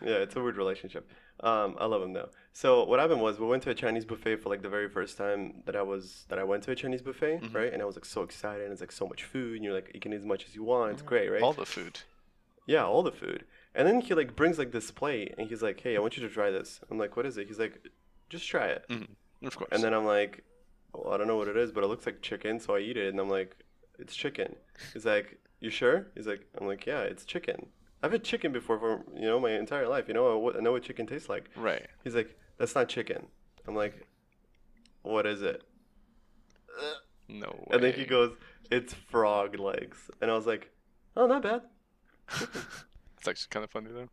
[0.03, 1.09] yeah, it's a weird relationship.
[1.39, 2.29] Um, I love him though.
[2.53, 5.17] So what happened was we went to a Chinese buffet for like the very first
[5.17, 7.53] time that I was that I went to a Chinese buffet, Mhm.
[7.55, 7.73] right?
[7.73, 8.63] And I was like so excited.
[8.65, 10.53] And it's like so much food, and you're like you can eat as much as
[10.55, 10.91] you want.
[10.93, 11.41] It's great, right?
[11.41, 12.01] All the food.
[12.67, 13.45] Yeah, all the food.
[13.73, 16.27] And then he like brings like this plate, and he's like, "Hey, I want you
[16.27, 17.87] to try this." I'm like, "What is it?" He's like,
[18.29, 19.03] "Just try it." hmm
[19.47, 19.69] Of course.
[19.71, 20.43] And then I'm like,
[20.93, 22.97] well, I don't know what it is, but it looks like chicken, so I eat
[22.97, 23.55] it, and I'm like,
[23.97, 24.55] it's chicken.
[24.93, 26.07] He's like, you sure?
[26.15, 27.67] He's like, I'm like, yeah, it's chicken.
[28.03, 30.07] I've had chicken before for you know my entire life.
[30.07, 31.49] You know, I, I know what chicken tastes like.
[31.55, 31.87] right.
[32.03, 33.27] He's like, that's not chicken.
[33.67, 34.05] I'm like,
[35.03, 35.63] what is it?
[37.29, 37.67] No way.
[37.71, 38.35] And then he goes,
[38.69, 40.71] it's frog legs, and I was like,
[41.15, 41.61] oh, not bad.
[43.21, 44.09] It's actually kind of funny though.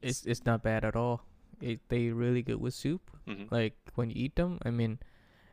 [0.00, 1.22] it's it's not bad at all.
[1.60, 3.10] It they really good with soup.
[3.26, 4.98] hmm Like when you eat them, I mean,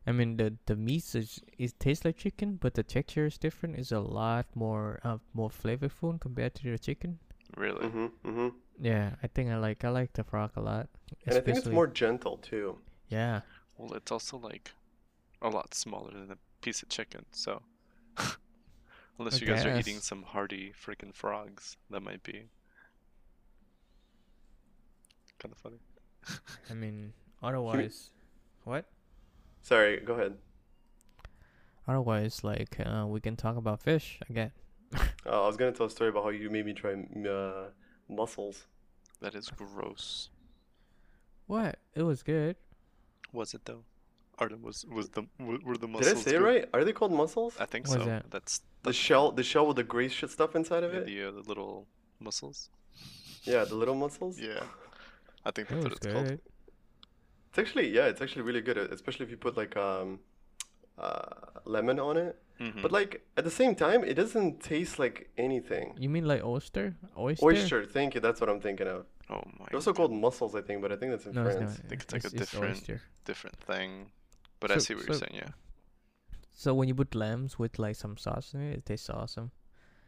[0.08, 3.76] I mean the the meat is it tastes like chicken, but the texture is different.
[3.78, 7.20] It's a lot more uh more flavorful compared to the chicken.
[7.58, 7.88] Really.
[7.88, 10.88] hmm hmm Yeah, I think I like I like the frog a lot.
[11.28, 12.80] And I think it's more gentle too.
[13.10, 13.42] Yeah,
[13.78, 14.72] Well, it's also like
[15.42, 17.62] a lot smaller than a piece of chicken, so
[19.20, 22.50] unless I you guys are eating some hardy freaking frogs, that might be
[25.40, 25.80] kind of funny.
[26.70, 28.12] I mean otherwise,
[28.64, 28.86] what?
[29.62, 30.38] Sorry, go ahead.
[31.88, 34.52] Otherwise, like uh, we can talk about fish again.
[34.96, 35.00] Uh,
[35.44, 37.70] I was gonna tell a story about how you made me try uh,
[38.10, 38.66] mussels.
[39.22, 40.30] That is gross.
[41.48, 41.80] What?
[41.96, 42.56] It was good.
[43.34, 43.84] Was it though?
[44.42, 45.24] Artem was was the
[45.68, 46.08] were the mussels.
[46.08, 46.18] Did?
[46.18, 46.46] I say it good?
[46.52, 46.66] right?
[46.74, 47.54] Are they called mussels?
[47.60, 48.10] I think What is so.
[48.10, 48.24] that?
[48.36, 48.54] That's
[48.90, 51.06] The shell, the shell with the gray shit stuff inside of yeah, it.
[51.10, 51.76] the, uh, the little
[52.20, 52.58] mussels.
[53.52, 54.36] Yeah, the little mussels.
[54.50, 54.64] Yeah,
[55.48, 56.40] I think It that's was what it's called.
[57.50, 60.20] It's actually yeah, it's actually really good, especially if you put like um,
[60.98, 61.30] uh,
[61.66, 62.34] lemon on it.
[62.60, 62.82] Mhm.
[62.84, 65.86] But like at the same time, it doesn't taste like anything.
[66.04, 66.86] You mean like oyster?
[67.18, 67.46] Oyster?
[67.46, 68.22] Oyster, thank you.
[68.22, 69.06] That's what I'm thinking of.
[69.30, 69.66] oh my.
[69.70, 71.78] They're also called mussels, I think, but I think that's in No, it's France.
[71.80, 71.90] not.
[71.90, 73.02] think it's like a it's different- oyster.
[73.26, 74.12] different thing.
[74.62, 75.34] But I see what you're saying.
[75.36, 75.50] Yeah.
[76.54, 79.52] So when you put lambs with like some sauce in it, it tastes awesome.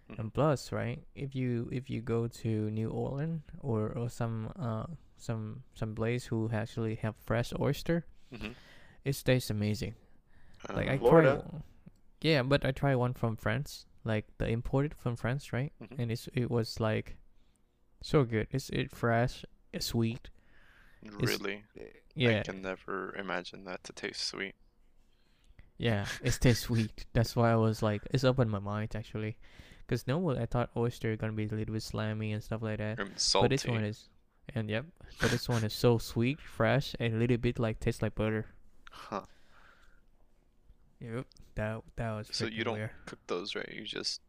[0.09, 0.19] Mhm.
[0.19, 4.85] And plus, right, if you if you go to New Orleans or, or some uh
[5.17, 8.53] some some place who actually have fresh oyster, Mhm.
[9.03, 9.95] it tastes amazing.
[10.69, 11.41] Like I Florida.
[11.49, 11.63] tried,
[12.21, 15.73] yeah, but I tried one from France, like the imported from France, right?
[15.81, 15.99] Mhm.
[15.99, 17.17] And it's it was like
[18.01, 18.47] so good.
[18.51, 20.29] It's it fresh, it's sweet.
[21.01, 21.63] really,
[22.15, 24.56] Yeah, I can never imagine that to taste sweet.
[25.78, 27.06] Yeah, it tastes sweet.
[27.13, 29.38] That's why I was like, it's opened my mind actually,
[29.86, 32.99] because normally I thought oyster gonna be a little bit slimy and stuff like that,
[32.99, 33.43] Um, salty.
[33.45, 34.10] but this one is,
[34.54, 34.86] and yep,
[35.19, 38.45] but this one is so sweet, fresh, and a little bit like tastes like butter.
[38.91, 39.23] Huh.
[40.99, 42.30] Yep, that that was.
[42.32, 42.91] So you don't weird.
[43.06, 43.67] cook those, right?
[43.73, 44.21] You just.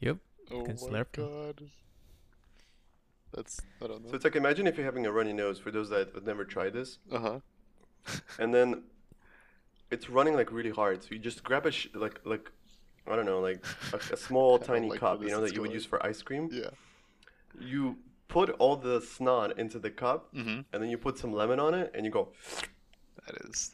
[0.00, 0.18] Yep.
[0.50, 1.70] Oh can my god.
[3.34, 4.10] That's I don't know.
[4.10, 6.44] So it's like imagine if you're having a runny nose for those that have never
[6.44, 7.38] tried this, uh huh.
[8.38, 8.84] and then
[9.90, 11.02] it's running like really hard.
[11.02, 12.50] So you just grab a sh- like like
[13.06, 15.72] I don't know like a, a small tiny like cup, you know that you would
[15.72, 16.48] use for ice cream.
[16.52, 16.70] Yeah.
[17.60, 20.60] You put all the snot into the cup, Mm-hmm.
[20.72, 22.28] and then you put some lemon on it, and you go.
[23.26, 23.70] That is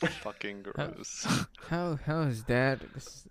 [0.22, 1.26] fucking gross.
[1.68, 2.78] How how is that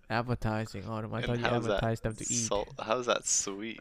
[0.10, 0.82] advertising?
[0.84, 1.14] appetizing, Artem?
[1.14, 2.46] I And thought you how's advertised them to eat.
[2.50, 2.68] Salt.
[2.82, 3.80] How's that sweet?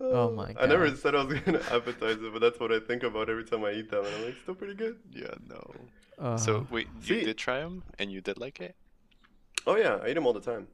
[0.00, 0.62] Oh my god.
[0.62, 3.44] I never said I was gonna appetize it, but that's what I think about every
[3.44, 4.96] time I eat them, and I'm like, still pretty good.
[5.12, 5.34] yeah.
[5.48, 5.62] No.
[6.18, 8.74] Uh, So wait, you See- did try them and you did like it?
[9.66, 10.66] Oh yeah, I eat them all the time.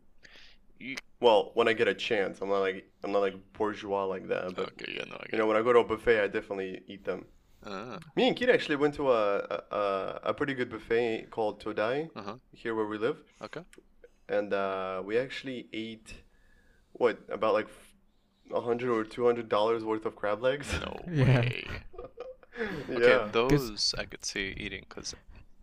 [0.79, 4.29] You- Well, when I get a chance, I'm not like I'm not like bourgeois like
[4.29, 4.93] that, but Okay.
[4.97, 5.05] Yeah.
[5.11, 5.17] No.
[5.17, 7.25] I you know, when I go to a buffet, I definitely eat them.
[7.67, 7.99] Ah.
[8.17, 9.85] Me and Kid actually went to a a, a,
[10.31, 12.37] a pretty good buffet called Todai Uh huh.
[12.53, 13.65] here where we live, Okay.
[14.29, 16.15] and uh, we actually ate
[16.93, 17.79] what about like a
[18.63, 20.73] hundred or two hundred dollars worth of crab legs.
[20.81, 21.41] No Yeah.
[21.41, 21.67] way.
[22.89, 22.95] yeah.
[22.97, 25.15] Okay, those I could see eating because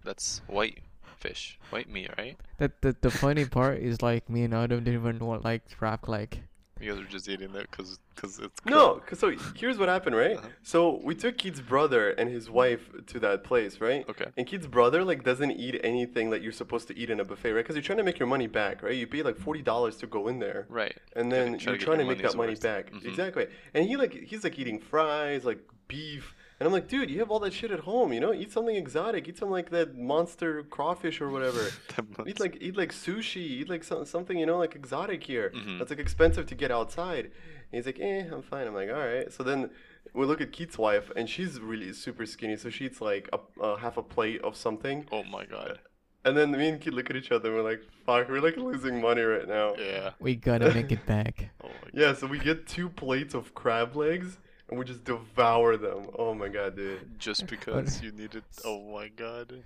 [0.03, 0.79] that's white
[1.17, 1.59] fish.
[1.69, 2.37] White meat, right?
[2.57, 6.07] The, the the funny part is like me and Adam didn't even want like crab
[6.07, 6.39] like
[6.81, 8.95] You guys are just eating it because cause it's No.
[9.05, 10.37] 'cause so here's what happened, right?
[10.37, 10.47] Uh-huh.
[10.63, 14.07] So we took Keith's brother and his wife to that place, right?
[14.09, 14.25] Okay.
[14.37, 17.53] And Keith's brother like doesn't eat anything that you're supposed to eat in a buffet,
[17.53, 17.63] right?
[17.63, 18.95] Because you're trying to make your money back, right?
[18.95, 20.97] You pay like forty dollars to go in there, Right.
[21.15, 22.61] and Yeah, then try you're trying to your make that money worth.
[22.61, 22.91] back.
[22.91, 23.05] Mhm.
[23.05, 23.47] Exactly.
[23.73, 27.31] And he like he's like eating fries, like beef, and I'm like, dude, you have
[27.31, 28.33] all that shit at home, you know?
[28.33, 29.27] Eat something exotic.
[29.27, 31.63] Eat something like that monster crawfish or whatever.
[32.27, 33.37] Eat like eat like sushi.
[33.59, 35.51] Eat like some, something you know like exotic here.
[35.55, 35.79] Mhm.
[35.79, 37.25] That's like expensive to get outside.
[37.25, 38.67] And he's like, eh, I'm fine.
[38.67, 39.31] I'm like, all right.
[39.33, 39.71] So then
[40.13, 42.57] we look at Keith's wife, and she's really super skinny.
[42.57, 45.79] So she eats like a, a half a plate of something, oh my god.
[46.25, 47.49] and then me and Keith look at each other.
[47.49, 49.73] and We're like, fuck, we're like losing money right now.
[49.79, 50.11] Yeah.
[50.19, 51.49] we gotta make it back.
[51.63, 52.01] Oh my god.
[52.01, 52.13] Yeah.
[52.13, 54.37] So we get two plates of crab legs,
[54.71, 56.07] and we just devour them.
[56.17, 57.19] Oh my god, dude.
[57.19, 58.43] Just because you needed.
[58.65, 59.63] Oh my god.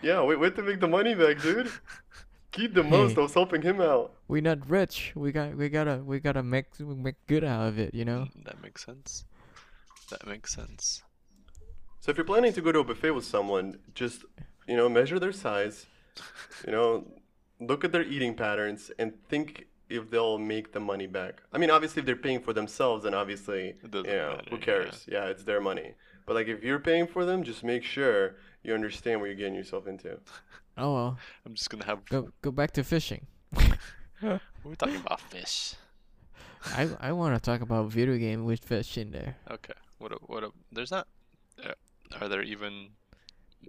[0.00, 0.22] Yeah.
[0.22, 1.70] Wait, wait to make the money back, dude.
[2.52, 3.14] Keep the most.
[3.14, 3.20] Hey.
[3.20, 4.14] I was helping him out.
[4.28, 5.12] We're not rich.
[5.14, 8.28] We got we gotta we gotta make we make good out of it, you know?
[8.38, 9.24] Mm, That makes sense.
[10.10, 11.02] That makes sense.
[12.00, 14.24] So if you're planning to go to a buffet with someone, just
[14.66, 15.86] you know measure their size,
[16.64, 17.04] you know,
[17.60, 21.42] look at their eating patterns, and think if they'll make the money back.
[21.52, 24.56] I mean, obviously if they're paying for themselves, then obviously It you know matter, who
[24.56, 24.62] yeah.
[24.62, 25.06] cares?
[25.08, 25.24] Yeah.
[25.26, 25.94] it's their money.
[26.26, 29.54] But like if you're paying for them, just make sure you understand what you're getting
[29.54, 30.18] yourself into.
[30.76, 31.18] Oh well.
[31.46, 32.04] I'm just gonna have.
[32.06, 33.26] Go go back to fishing.
[34.22, 35.74] We're talking about fish.
[36.76, 39.36] I I wanna talk about video game with fish in there.
[39.50, 39.72] Okay.
[39.98, 40.12] What?
[40.12, 40.44] A, what?
[40.44, 41.06] A, there's not.
[41.64, 41.72] Uh,
[42.20, 42.90] are there even?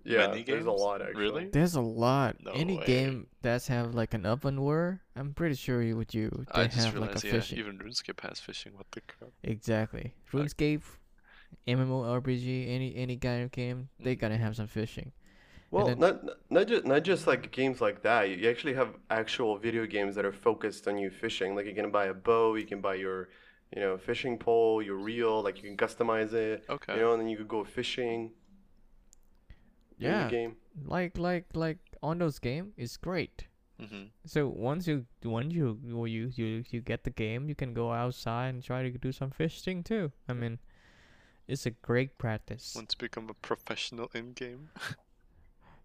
[0.06, 1.22] Yeah, many there's a lot actually.
[1.22, 1.46] Really?
[1.50, 2.38] There's a lot.
[2.44, 2.86] No Any way.
[2.86, 6.66] game that's have like an open world, I'm pretty sure you would you they I
[6.68, 7.58] just have like a realized, yeah, fishing.
[7.60, 8.74] even RuneScape has fishing.
[8.76, 9.32] What the crap?
[9.44, 10.14] Exactly.
[10.34, 10.84] Like- RuneScape,
[11.68, 14.20] MMORPG, any any kind of game, they Mhm.
[14.20, 15.12] gotta have some fishing.
[15.72, 18.30] Well, then- not not just not just like games like that.
[18.30, 21.56] You, you actually have actual video games that are focused on you fishing.
[21.56, 23.30] Like you can buy a bow, you can buy your,
[23.76, 25.44] you know, fishing pole, your reel.
[25.44, 26.64] Like you can customize it.
[26.70, 26.96] Okay.
[26.96, 28.32] You know, and then you could go fishing.
[30.02, 30.30] In the Yeah.
[30.30, 30.58] game.
[30.86, 33.48] Like like like on those game, is great.
[33.80, 37.74] hmm So once you once you well, you you you get the game, you can
[37.74, 40.12] go outside and try to do some fishing too.
[40.28, 40.60] I mean,
[41.48, 42.76] it's a great practice.
[42.76, 44.70] Want to become a professional in game?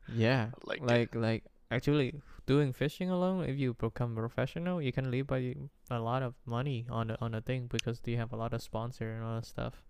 [0.07, 0.87] Yeah, like it.
[0.87, 3.45] like like actually doing fishing alone.
[3.45, 5.55] If you become professional, you can live by
[5.91, 8.63] a lot of money on the on the thing because you have a lot of
[8.63, 9.83] sponsor and all that stuff,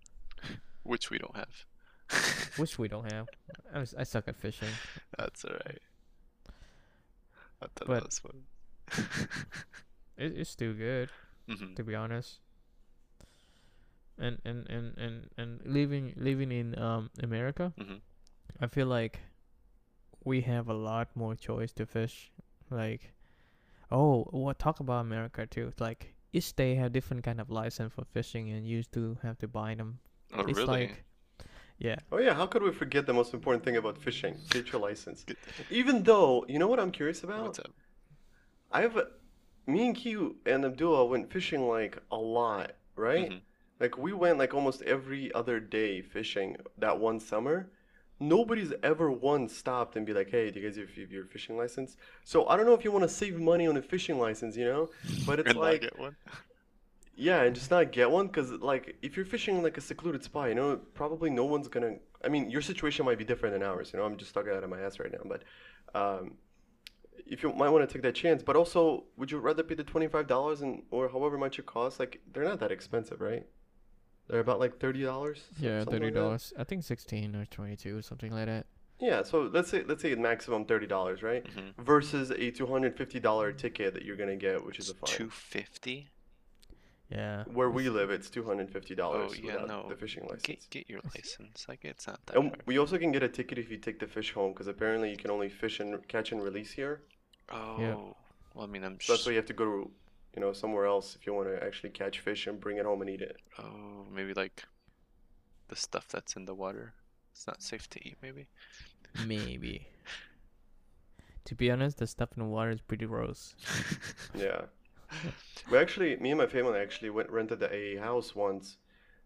[0.82, 1.66] Which we don't have.
[2.58, 3.26] which we don't have.
[3.96, 4.68] I suck at fishing.
[5.18, 5.82] That's alright.
[7.62, 8.42] I thought But- that was fun.
[10.16, 11.08] It, it's still good.
[11.48, 12.38] hmm to be honest.
[14.16, 17.96] And and and and and living living in um America, hmm
[18.60, 19.18] I feel like
[20.22, 22.30] we have a lot more choice to fish.
[22.70, 23.12] Like,
[23.90, 25.66] oh, what talk about America too?
[25.66, 29.18] It's like each state have different kind of license for fishing, and you used to
[29.22, 29.98] have to buy them.
[30.32, 30.66] Oh, it's really?
[30.86, 31.04] like,
[31.78, 34.36] yeah, Oh yeah, how could we forget the most important thing about fishing?
[34.50, 35.24] Get your license.
[35.70, 37.42] Even though, you know what I'm curious about?
[37.44, 37.72] What's up?
[38.70, 38.96] I've,
[39.66, 43.30] me and Q and Abdullah went fishing like a lot, right?
[43.30, 43.40] Mhm.
[43.80, 47.70] Like we went like almost every other day fishing that one summer.
[48.20, 51.56] Nobody's ever once stopped and be like, "Hey, do you guys have have your fishing
[51.56, 54.56] license?" So I don't know if you want to save money on a fishing license,
[54.56, 54.90] you know,
[55.26, 56.16] but it's and not like, get one.
[57.16, 60.48] Yeah, and just not get one because like if you're fishing like a secluded spot,
[60.48, 61.96] you know, probably no one's gonna.
[62.24, 63.90] I mean, your situation might be different than ours.
[63.92, 65.42] You know, I'm just talking out of my ass right now, but
[65.94, 66.36] um,
[67.26, 69.84] if you might want to take that chance, but also, would you rather pay the
[69.84, 72.00] twenty five dollars and or however much it costs?
[72.00, 73.46] Like, they're not that expensive, right?
[74.28, 75.42] They're about like thirty dollars.
[75.60, 76.52] yeah, thirty dollars.
[76.58, 78.66] I think sixteen or twenty-two or something like that.
[79.00, 81.44] Yeah, so let's say let's say a maximum thirty dollars, right?
[81.46, 84.94] hmm Versus a two hundred fifty dollar ticket that you're gonna get, which is a
[84.94, 85.08] fine.
[85.14, 86.08] Two fifty.
[87.10, 87.44] Yeah.
[87.44, 89.88] Where we live, it's two hundred fifty dollars Oh, yeah, without no.
[89.88, 90.42] the fishing license.
[90.42, 91.66] Get get your license.
[91.68, 92.62] Like it's not that And hard.
[92.66, 95.16] we also can get a ticket if you take the fish home, because apparently you
[95.16, 97.02] can only fish and catch and release here.
[97.52, 98.16] Oh.
[98.54, 98.98] Well, I mean, I'm.
[99.00, 99.90] So that's why you have to go to,
[100.34, 103.00] you know, somewhere else if you want to actually catch fish and bring it home
[103.02, 103.36] and eat it.
[103.58, 104.64] Oh, maybe like
[105.68, 106.94] the stuff that's in the water.
[107.32, 108.16] It's not safe to eat.
[108.22, 108.46] Maybe.
[109.26, 109.88] Maybe.
[111.46, 113.54] To be honest, the stuff in the water is pretty gross.
[114.34, 114.62] Yeah.
[115.70, 118.76] we actually, me and my family actually went rented a house once,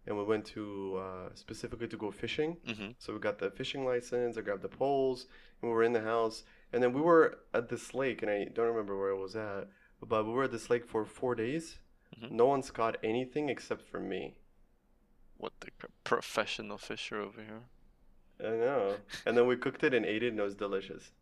[0.06, 2.56] and we went to uh, specifically to go fishing.
[2.66, 4.36] hmm So we got the fishing license.
[4.38, 5.26] I grabbed the poles,
[5.60, 6.44] and we were in the house.
[6.72, 9.68] And then we were at this lake, and I don't remember where it was at,
[10.06, 11.78] but we were at this lake for four days.
[12.16, 12.30] Mhm.
[12.32, 14.36] No one's caught anything except for me.
[15.36, 15.70] What the
[16.04, 17.62] professional fisher over here?
[18.40, 18.96] I know.
[19.26, 21.12] And then we cooked it and ate it, and it was delicious.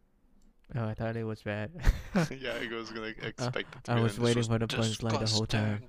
[0.75, 1.71] Oh, I thought it was bad.
[2.31, 4.67] yeah, I was gonna expect it to I be, was and this waiting for the
[4.67, 5.85] punchline the whole time.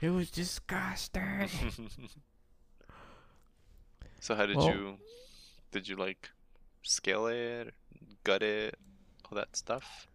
[0.00, 1.48] it was disgusting.
[4.20, 4.96] so how did Well- you
[5.72, 6.30] did you like
[6.82, 7.74] scale it,
[8.22, 8.76] gut it,
[9.30, 10.06] all that stuff?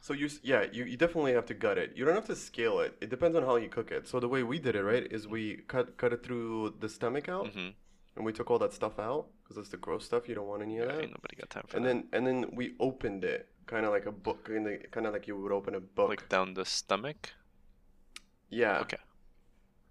[0.00, 1.92] So you, yeah, you, you definitely have to gut it.
[1.94, 2.96] You don't have to scale it.
[3.00, 4.08] It depends on how you cook it.
[4.08, 7.28] So the way we did it, right, is we cut cut it through the stomach
[7.28, 7.68] out, Mm-hmm.
[8.16, 10.28] and we took all that stuff out because that's the gross stuff.
[10.28, 11.02] You don't want any Yeah, of that.
[11.02, 11.88] ain't nobody got time for And that.
[11.88, 14.44] then and then we opened it, kind of like a book,
[14.90, 16.08] kind of like you would open a book.
[16.08, 17.30] like down the stomach.
[18.50, 18.80] yeah.
[18.80, 18.98] Okay.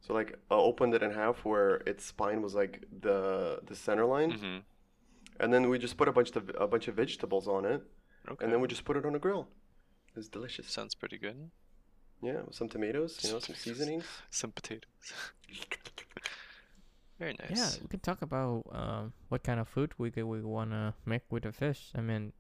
[0.02, 4.06] So like I opened it in half where its spine was like the the center
[4.06, 4.58] line, Mm-hmm.
[5.42, 7.82] and then we just put a bunch of a bunch of vegetables on it,
[8.32, 8.44] Okay.
[8.44, 9.48] and then we just put it on a grill.
[10.16, 10.68] It's delicious.
[10.70, 11.52] sounds pretty good.
[12.24, 14.06] Yeah, with some tomatoes, you know, some seasonings.
[14.30, 15.08] Some potatoes.
[17.22, 17.52] Very nice.
[17.56, 21.22] Yeah, we can talk about um, what kind of food we could, we wanna make
[21.30, 21.92] with the fish.
[21.94, 22.34] I mean,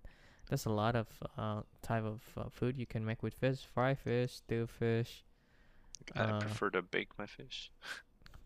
[0.49, 1.05] there's a lot of
[1.37, 5.23] uh, type of uh, food you can make with fish: fry fish, stew fish,
[6.15, 7.71] I uh, prefer to bake my fish.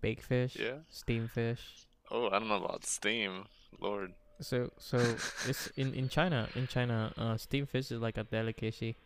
[0.02, 0.80] bake fish, Yeah.
[0.90, 1.88] Steam fish.
[2.12, 3.46] Oh, I don't know about steam.
[3.80, 4.14] Lord.
[4.42, 4.98] So so
[5.48, 6.50] it's in in China.
[6.56, 8.98] In China, uh, steamed fish is like a delicacy.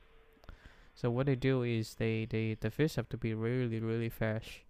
[0.95, 4.65] So what they do is they they the fish have to be really really fresh,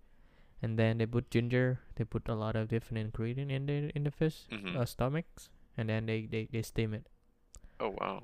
[0.62, 1.80] and then they put ginger.
[1.96, 4.76] They put a lot of different ingredient in the in the fish Mhm.
[4.78, 7.08] uh, stomachs, and then they they they steam it.
[7.80, 8.24] Oh wow.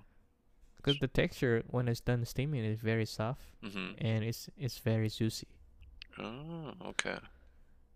[0.77, 3.97] Because the texture when it's done steaming is very soft Mm-hmm.
[3.97, 5.47] and it's it's very juicy.
[6.17, 7.17] Oh, okay.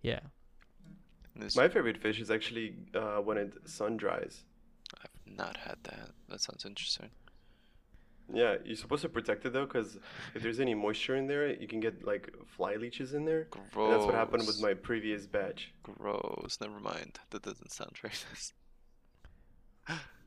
[0.02, 0.20] Yeah.
[1.36, 4.44] This, My favorite fish is actually uh, when it sun dries.
[5.02, 6.12] I've not had that.
[6.28, 7.12] That sounds interesting.
[8.34, 9.98] Yeah, you're supposed to protect it though, because
[10.36, 13.48] if there's any moisture in there, you can get like fly leeches in there.
[13.50, 13.86] Gross.
[13.86, 15.74] And that's what happened with my previous batch.
[15.84, 16.58] Gross.
[16.62, 17.20] Never mind.
[17.32, 18.54] That doesn't sound very nice.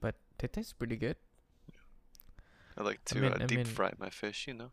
[0.01, 1.17] But it tastes pretty good.
[2.77, 4.47] I like to mean- uh, I deep mean- fry my fish.
[4.49, 4.71] You know.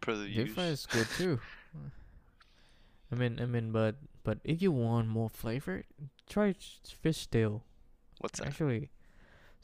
[0.00, 0.54] Per the Deep use.
[0.54, 1.40] fry is good too.
[3.12, 5.82] I mean, I mean, but but if you want more flavor,
[6.28, 6.54] try
[7.02, 7.64] fish tail.
[8.20, 8.48] What's that?
[8.48, 8.90] Actually,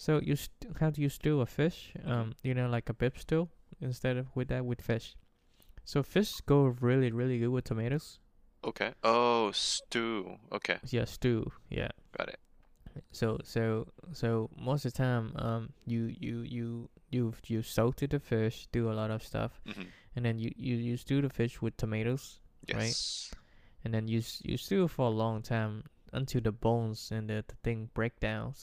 [0.00, 1.92] so you st- how do you stew a fish?
[1.96, 2.10] Mhm.
[2.10, 3.48] Um, you know, like a bib stew
[3.80, 5.16] instead of with that with fish.
[5.84, 8.20] So fish go really really good with tomatoes.
[8.62, 8.92] Okay.
[9.02, 10.38] Oh, stew.
[10.52, 10.78] Okay.
[10.90, 11.52] Yeah, stew.
[11.68, 11.90] Yeah.
[12.18, 12.40] Got it.
[13.12, 18.18] So so so most of the time, um, you you you you you salted the
[18.20, 19.88] fish, do a lot of stuff, Mm-hmm.
[20.16, 22.40] and then you you you stew the fish with tomatoes,
[22.74, 22.84] Right.
[22.86, 23.30] Yes.
[23.84, 25.82] and then you you stew for a long time
[26.12, 28.54] until the bones and the, the thing break down.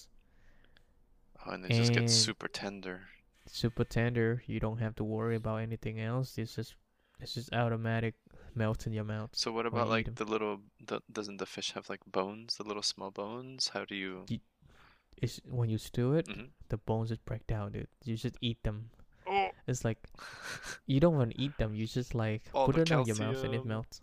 [1.49, 3.01] And it just gets super tender.
[3.45, 4.43] Super tender.
[4.45, 6.37] You don't have to worry about anything else.
[6.37, 6.75] It's just
[7.19, 8.15] it's just automatic
[8.55, 9.29] melt in your mouth.
[9.33, 10.61] So what about you like the little?
[10.85, 12.57] The, doesn't the fish have like bones?
[12.57, 13.69] The little small bones?
[13.73, 14.25] How do you?
[14.29, 14.41] Ye-
[15.21, 17.87] It's when you stew it, hmm the bones just break down, dude.
[18.03, 18.89] You just eat them.
[19.25, 19.49] Oh.
[19.67, 19.97] It's like
[20.85, 21.73] you don't want to eat them.
[21.73, 24.01] You just like All put it in your mouth and it melts.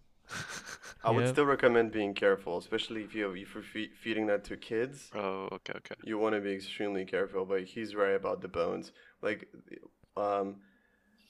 [1.05, 4.57] I would still recommend being careful, especially if you if you're fe- feeding that to
[4.57, 5.11] kids.
[5.14, 5.95] oh, okay, okay.
[6.03, 7.45] You want to be extremely careful.
[7.45, 8.91] But he's right about the bones.
[9.20, 9.49] Like,
[10.16, 10.57] um,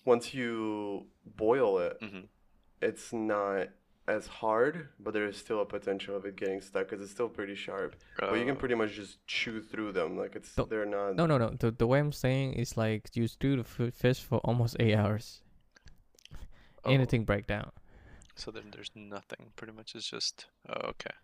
[0.05, 2.21] once you boil it, hmm
[2.83, 3.69] it's not
[4.07, 7.31] as hard, but there is still a potential of it getting stuck because it's still
[7.31, 7.97] pretty sharp.
[8.21, 10.19] But you can Oh, pretty much just chew through them.
[10.19, 11.17] Like it's Don't- they're not.
[11.17, 11.49] No, no, no.
[11.59, 15.41] The the way I'm saying is like you stew the fish for almost eight hours.
[16.85, 17.71] oh, Anything break down.
[18.37, 19.53] So then there's nothing.
[19.57, 20.47] Pretty much it's just.
[20.69, 21.15] Oh, okay.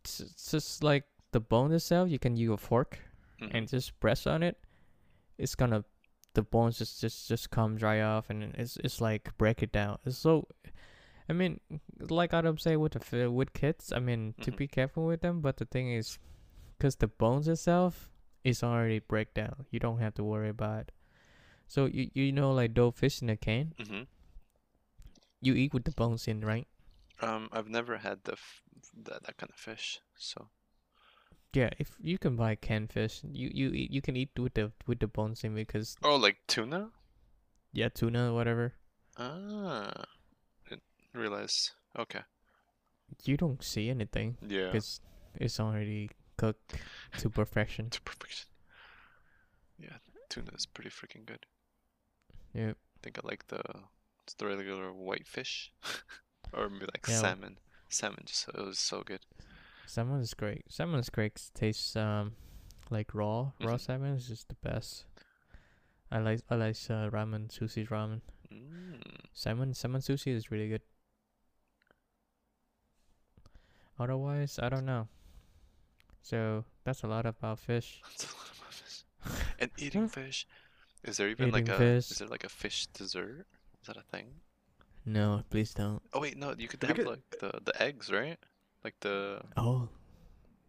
[0.00, 2.10] It's, it's just like the bone itself.
[2.10, 2.98] You can use a fork
[3.40, 3.50] Mhm.
[3.54, 4.56] and just press on it.
[5.38, 5.84] It's gonna
[6.34, 9.98] the bones just just just come dry off and it's it's like break it down.
[10.04, 10.48] It's so.
[11.28, 11.60] I mean,
[11.98, 13.92] like Artem say with the with kids.
[13.92, 14.56] I mean, to Mhm.
[14.56, 15.40] be careful with them.
[15.40, 16.18] But the thing is,
[16.76, 18.10] because the bones itself
[18.44, 19.66] is already break down.
[19.70, 20.80] You don't have to worry about.
[20.88, 20.92] It.
[21.68, 23.74] So you you know like those fish in a can.
[23.78, 24.06] Mhm.
[25.42, 26.66] You eat with the bones in, right?
[27.20, 28.62] Um, I've never had the f-
[29.04, 30.00] that that kind of fish.
[30.16, 30.48] So.
[31.52, 34.72] Yeah, if you can buy canned fish, you you eat, you can eat with the
[34.86, 36.90] with the bones in because Oh, like tuna?
[37.72, 38.72] yeah, tuna whatever.
[39.18, 40.06] Ah.
[40.68, 40.82] Didn't
[41.12, 41.72] realize.
[41.98, 42.22] Okay.
[43.24, 44.70] You don't see anything Yeah.
[44.72, 45.00] because
[45.36, 46.80] it's already cooked
[47.18, 47.90] to perfection.
[47.90, 48.48] To perfection.
[49.78, 49.98] Yeah,
[50.30, 51.44] tuna is pretty freaking good.
[52.54, 53.60] Yeah, I think I like the
[54.32, 55.72] it's the regular white fish,
[56.52, 57.20] or maybe like Yeah.
[57.20, 57.58] salmon.
[57.88, 59.20] Salmon just it was so good.
[59.86, 60.64] salmon is great.
[60.68, 61.50] Salmon is great.
[61.54, 62.32] Tastes um
[62.90, 63.52] like raw.
[63.60, 63.80] Raw Mhm.
[63.80, 65.04] salmon is just the best.
[66.10, 68.20] I like I like uh, ramen sushi ramen.
[68.52, 69.00] Mm.
[69.34, 70.82] Salmon salmon sushi is really good.
[73.98, 75.08] Otherwise, I don't know.
[76.22, 78.00] So that's a lot about fish.
[78.08, 79.04] That's a lot of fish.
[79.58, 80.46] And eating fish
[81.04, 82.10] Is there even like a fish.
[82.10, 83.46] is there like a fish dessert?
[83.82, 84.26] Is that a thing?
[85.04, 86.00] No, please don't.
[86.12, 88.38] Oh wait, no, you could have could- like the the eggs, right?
[88.84, 89.88] Like the Oh,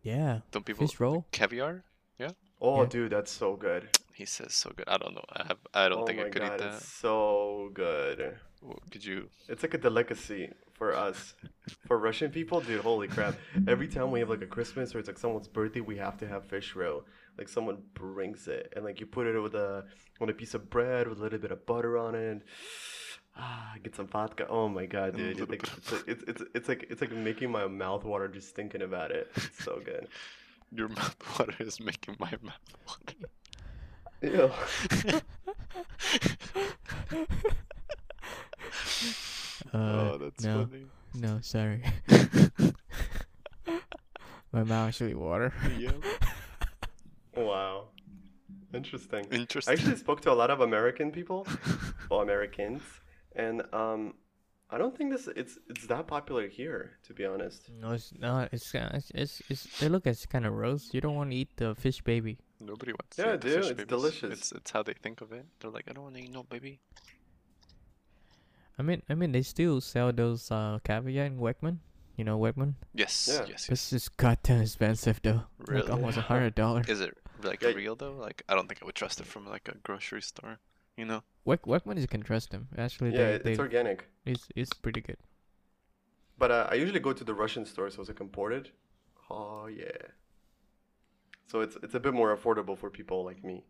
[0.02, 0.40] yeah.
[0.52, 1.26] don't people Fish roll.
[1.32, 1.84] caviar?
[2.20, 2.32] Yeah.
[2.62, 2.90] Oh, Yeah.
[2.90, 3.90] dude, that's so good.
[4.14, 4.88] He says so good.
[4.88, 5.26] I don't know.
[5.32, 6.74] I have I don't oh think my I could god, eat that.
[6.76, 8.38] it's so good.
[8.62, 9.30] Well, Could you?
[9.50, 11.34] It's like a delicacy for us.
[11.88, 13.36] For Russian people, dude, holy crap.
[13.68, 16.28] Every time we have like a Christmas or it's like someone's birthday, we have to
[16.28, 17.04] have fish roe.
[17.38, 19.86] Like someone brings it and like you put it with a
[20.22, 22.42] on a piece of bread with a little bit of butter on it.
[23.38, 24.48] Ah, get some vodka.
[24.48, 25.40] Oh my god, dude.
[25.40, 28.56] It's like, it's, like, it's, it's, it's like it's like making my mouth water just
[28.56, 29.32] thinking about it.
[29.36, 30.08] It's so good.
[30.76, 33.16] Your mouth water is making my mouth water.
[34.22, 34.52] Ew.
[39.72, 40.86] Uh, oh, that's no, funny.
[41.14, 41.84] no, sorry.
[44.54, 45.52] My mouth actually water.
[45.78, 45.92] Yeah.
[47.36, 47.86] Wow.
[48.74, 49.26] Interesting.
[49.32, 49.72] Interesting.
[49.72, 51.48] I actually spoke to a lot of American people,
[52.10, 52.82] well, Americans,
[53.36, 54.14] and um,
[54.70, 57.70] I don't think this it's it's that popular here, to be honest.
[57.82, 58.50] No, it's not.
[58.54, 60.94] It's it's, it's it's they look as kind of gross.
[60.94, 62.38] You don't want to eat the fish baby.
[62.60, 63.86] Nobody wants Yeah, to eat the fish it's babies.
[63.88, 64.34] delicious.
[64.34, 65.46] It's it's how they think of it.
[65.60, 66.80] They're like, I don't want to eat no baby.
[68.78, 71.78] I mean, I mean, they still sell those uh caviar in Wegman.
[72.18, 72.76] You know Wegman.
[72.94, 73.46] Yes, Yeah.
[73.50, 73.90] yes, It's yes.
[73.90, 75.44] just goddamn expensive though.
[75.60, 75.82] Really?
[75.82, 76.88] Like almost a hundred dollars.
[76.88, 77.70] Is it like Yeah.
[77.74, 78.14] real though?
[78.14, 80.60] Like I don't think I would trust it from like a grocery store.
[80.98, 81.24] You know?
[81.46, 82.68] Weg Wegman you can trust them.
[82.78, 84.08] Actually, Yeah, they, it- they it's organic.
[84.26, 85.18] it's it's pretty good.
[86.38, 88.72] But uh, I usually go to the Russian store, so it's like imported.
[89.30, 90.12] Oh yeah.
[91.48, 93.66] So it's it's a bit more affordable for people like me.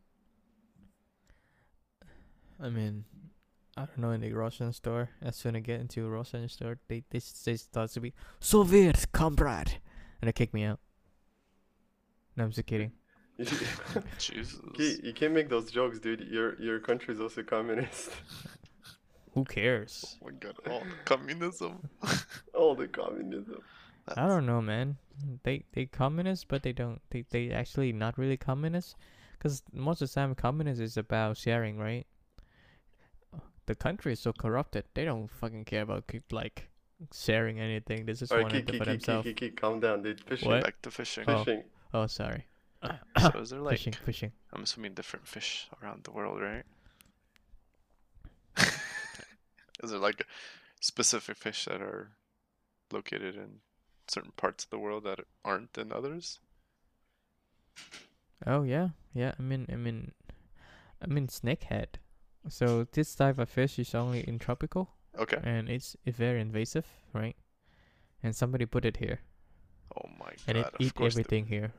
[2.59, 3.05] I mean,
[3.75, 5.09] I don't know in the Russian store.
[5.21, 8.01] As soon as I get into a Russian store, they they s- they start to
[8.01, 9.79] be Soviet comrade,
[10.21, 10.79] and they kick me out.
[12.35, 12.93] No, I'm just kidding.
[13.37, 13.45] You,
[14.19, 14.59] Jesus.
[14.77, 16.21] you, you can't make those jokes, dude.
[16.21, 18.11] Your your country's also communist.
[19.33, 20.17] Who cares?
[20.21, 21.89] Oh my god, oh, all the communism.
[22.53, 23.61] All the communism.
[24.15, 24.97] I don't know, man.
[25.43, 27.01] They they communist, but they don't.
[27.09, 28.95] They they actually not really communist,
[29.37, 32.05] because most of the time communist is about sharing, right?
[33.65, 34.83] The country is so corrupted.
[34.93, 36.69] They don't fucking care about keep, like
[37.13, 38.05] sharing anything.
[38.05, 39.23] They just All right, want it Kiki, for Kiki, themselves.
[39.23, 40.21] Kiki, Kiki, calm down, dude.
[40.21, 40.63] Fishing, What?
[40.63, 41.23] Back to fishing.
[41.27, 41.43] Oh.
[41.43, 41.63] fishing.
[41.93, 42.45] Oh, sorry.
[43.19, 44.31] So is there like fishing, fishing.
[44.51, 46.63] I'm assuming different fish around the world, right?
[49.83, 50.25] is there like
[50.81, 52.11] specific fish that are
[52.91, 53.59] located in
[54.07, 56.39] certain parts of the world that aren't in others?
[58.45, 59.33] Oh yeah, yeah.
[59.39, 60.11] I mean, I mean,
[61.01, 61.95] I mean snakehead.
[62.49, 65.39] So this type of fish is only in tropical, Okay.
[65.43, 67.37] and it's very invasive, right?
[68.21, 69.21] And somebody put it here,
[69.95, 70.39] Oh my god.
[70.47, 71.71] and it eat everything here.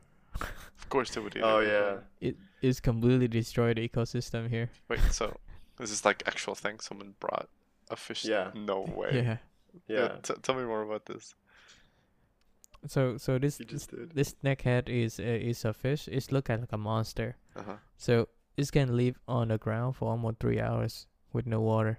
[0.94, 1.74] Of course they would eat Oh everything.
[2.20, 2.28] yeah.
[2.28, 4.70] It is completely destroyed the ecosystem here.
[4.88, 5.36] Wait, so
[5.78, 6.78] this is this like actual thing?
[6.80, 7.48] Someone brought
[7.90, 8.24] a fish?
[8.24, 8.50] Yeah.
[8.54, 9.10] No way.
[9.12, 9.36] Yeah.
[9.88, 10.16] Yeah.
[10.22, 11.34] T- tell me more about this.
[12.86, 14.10] So so this You just did.
[14.14, 16.06] this snakehead is uh, is a fish.
[16.08, 17.36] It's look at like a monster.
[17.56, 17.76] Uh huh.
[17.96, 21.98] So it can live on the ground for almost three hours with no water.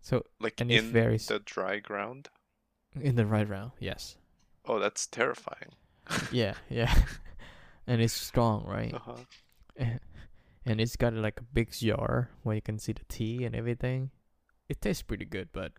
[0.00, 2.30] So Like And it's in very the dry ground.
[3.00, 4.16] in the right round, yes.
[4.64, 5.72] Oh, that's terrifying.
[6.32, 6.92] yeah, yeah.
[7.88, 8.94] And it's strong, right?
[8.94, 9.24] Uh huh.
[9.76, 10.00] and
[10.66, 14.10] and it's got like a big jar where you can see the tea and everything.
[14.68, 15.72] It tastes pretty good, but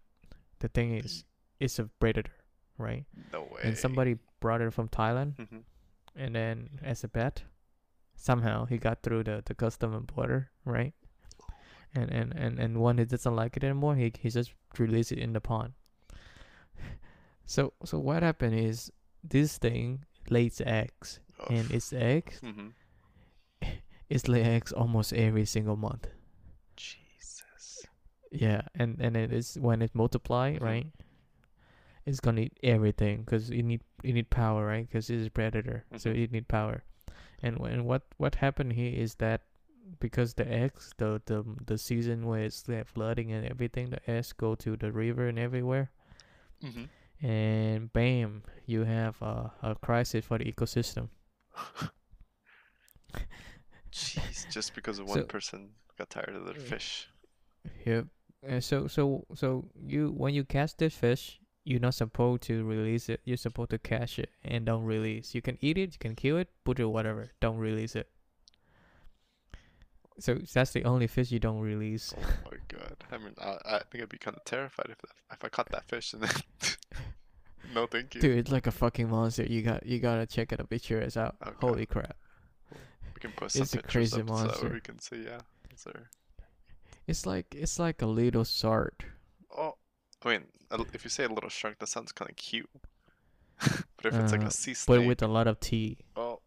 [0.59, 1.23] the thing is,
[1.59, 2.33] it's a predator,
[2.77, 3.05] right?
[3.31, 3.61] No way.
[3.63, 5.63] And somebody brought it from Thailand, hmm
[6.15, 7.43] and then as a pet,
[8.15, 10.93] somehow he got through the the custom and border, right?
[11.95, 15.19] And and and and when he doesn't like it anymore, he he just released it
[15.19, 15.73] in the pond.
[17.45, 18.91] So so what happened is
[19.23, 21.19] this thing lays eggs,
[21.49, 22.69] and its eggs hmm
[24.09, 26.07] It's lay eggs almost every single month.
[26.75, 27.85] Jesus.
[28.31, 30.61] Yeah, and and it is when it multiply, Mhm.
[30.61, 30.87] right?
[32.05, 34.87] It's gonna eat everything because you need you need power, right?
[34.87, 36.17] Because it's a predator, so Mhm.
[36.17, 36.83] you need power.
[37.43, 39.41] And when what what happened here is that
[39.99, 44.33] because the eggs, the the the season where it's like flooding and everything, the eggs
[44.33, 45.91] go to the river and everywhere,
[46.61, 46.85] hmm
[47.21, 51.09] and bam, you have a a crisis for the ecosystem.
[53.91, 54.49] Jeez.
[54.51, 56.69] Just because one So- person got tired of their Yeah.
[56.69, 57.07] fish.
[57.85, 58.07] Yep.
[58.47, 63.09] Uh, so so so you when you catch this fish, you're not supposed to release
[63.09, 63.19] it.
[63.25, 65.35] You're supposed to catch it and don't release.
[65.35, 67.31] You can eat it, you can kill it, put it whatever.
[67.41, 68.09] Don't release it.
[70.19, 72.13] So that's the only fish you don't release.
[72.17, 73.03] Oh my god.
[73.11, 75.69] I mean, I, I think I'd be kind of terrified if that, if I caught
[75.71, 76.31] that fish and then.
[77.73, 78.21] no, thank you.
[78.21, 79.43] Dude, it's like a fucking monster.
[79.43, 80.99] You got you gotta check it a picture.
[80.99, 81.35] It's out.
[81.45, 81.55] Okay.
[81.61, 82.15] Holy crap.
[82.71, 84.69] We can post some It's a crazy up so monster.
[84.69, 85.23] we can see.
[85.23, 85.39] Yeah.
[85.73, 86.09] Is there?
[87.07, 89.05] It's like it's like a little shark.
[89.55, 89.75] Oh,
[90.23, 90.43] I mean,
[90.93, 92.69] if you say a little shark, that sounds kind of cute.
[93.59, 96.39] but if it's like Uh, a sea snake, but with a lot of teeth, oh,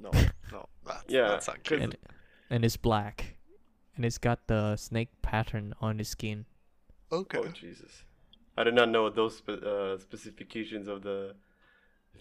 [0.00, 0.10] no,
[0.52, 1.82] no, that's, Yeah, that's not 'cause- cute.
[1.82, 1.96] and
[2.50, 3.36] and it's black,
[3.96, 6.46] and it's got the snake pattern on its skin.
[7.12, 7.38] Okay.
[7.38, 8.04] Oh Jesus!
[8.60, 11.34] I did not know those spe- uh, specifications of the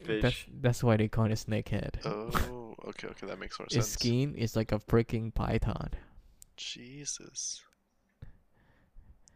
[0.05, 0.21] fish.
[0.21, 1.93] That's that's why they call it snakehead.
[2.05, 3.85] Oh, okay, okay, that makes more sense.
[3.85, 5.89] its skin is like a freaking python.
[6.55, 7.63] Jesus.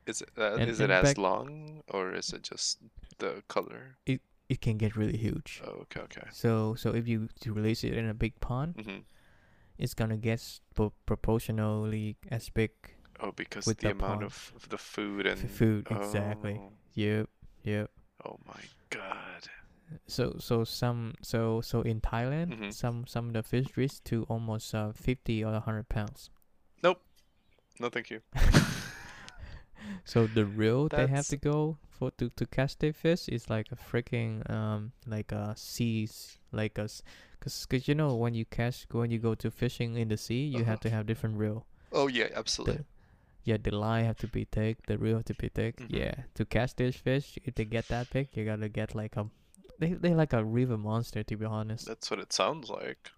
[0.05, 2.79] Is it uh, And- is it as back- long or is it just
[3.19, 3.97] the color?
[4.05, 5.61] It it can get really huge.
[5.65, 6.27] Oh, okay, okay.
[6.31, 9.01] So so if you to release it in a big pond, hmm
[9.77, 12.71] it's gonna get s- pro- proportionally as big.
[13.19, 14.23] Oh, because With the the amount pond.
[14.23, 16.57] of, of the food and food, exactly.
[16.59, 17.29] Oh, Yep,
[17.63, 17.89] yep.
[18.25, 19.47] oh my god.
[20.07, 22.73] So so some so so in Thailand, Mhm.
[22.73, 26.29] some some of the fish reach to almost uh, fifty or hundred pounds.
[26.83, 27.01] Nope.
[27.79, 28.21] No, thank you.
[30.05, 33.71] So the reel they have to go for to to catch their fish is like
[33.71, 36.87] a freaking um like a seas like a
[37.39, 40.45] cause, cause you know when you catch when you go to fishing in the sea
[40.45, 40.89] you have Uh-huh.
[40.89, 41.65] to have different reel.
[41.91, 42.85] Oh yeah, absolutely.
[43.43, 45.75] Yeah, the line have to be thick, the reel have to be thick.
[45.79, 45.97] Mhm.
[45.97, 49.29] Yeah, to catch this fish, if they get that big, you gotta get like a
[49.79, 51.87] they they like a river monster to be honest.
[51.87, 53.11] That's what it sounds like.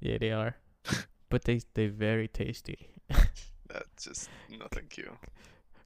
[0.00, 0.56] Yeah, they are.
[1.30, 2.88] but they they very tasty.
[3.68, 5.16] That's just no, thank you.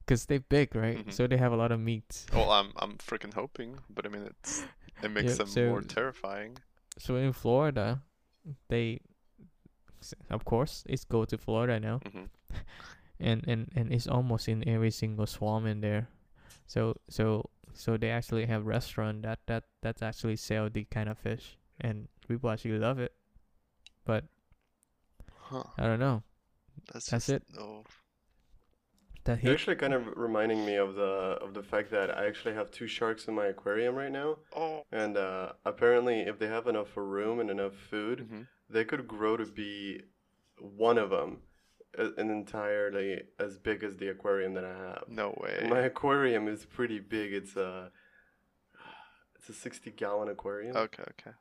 [0.07, 0.97] Cause they big, right?
[0.97, 1.11] Mhm.
[1.13, 2.25] So they have a lot of meat.
[2.33, 4.63] Well, I'm I'm freaking hoping, but I mean it's
[5.01, 6.57] it makes Yep, them more terrifying.
[6.97, 8.01] So in Florida,
[8.69, 9.01] they,
[10.01, 12.25] s- of course, it's go to Florida now, hmm
[13.19, 16.09] and and and it's almost in every single swamp in there.
[16.67, 21.17] So so so they actually have restaurant that that that actually sell the kind of
[21.17, 23.13] fish, and people actually love it.
[24.05, 24.25] But
[25.49, 25.63] Huh.
[25.77, 26.23] I don't know.
[26.91, 27.43] That's, That's just, it.
[27.59, 27.83] Oh,
[29.25, 32.55] That You're actually kind of reminding me of the of the fact that I actually
[32.55, 34.83] have two sharks in my aquarium right now, oh.
[34.91, 39.37] and uh, apparently, if they have enough room and enough food, hmm they could grow
[39.37, 40.01] to be
[40.57, 41.37] one of them,
[41.97, 45.03] an entirely as big as the aquarium that I have.
[45.07, 45.67] No way.
[45.69, 47.33] My aquarium is pretty big.
[47.33, 47.91] It's a
[49.37, 50.75] it's a sixty gallon aquarium.
[50.75, 51.31] Okay, okay.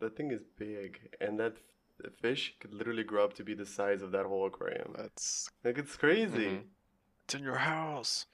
[0.00, 1.56] That thing is big, and that
[2.04, 4.94] f- fish could literally grow up to be the size of that whole aquarium.
[4.96, 6.46] That's Like it's crazy.
[6.46, 6.62] Mhm.
[7.24, 8.26] it's in your house.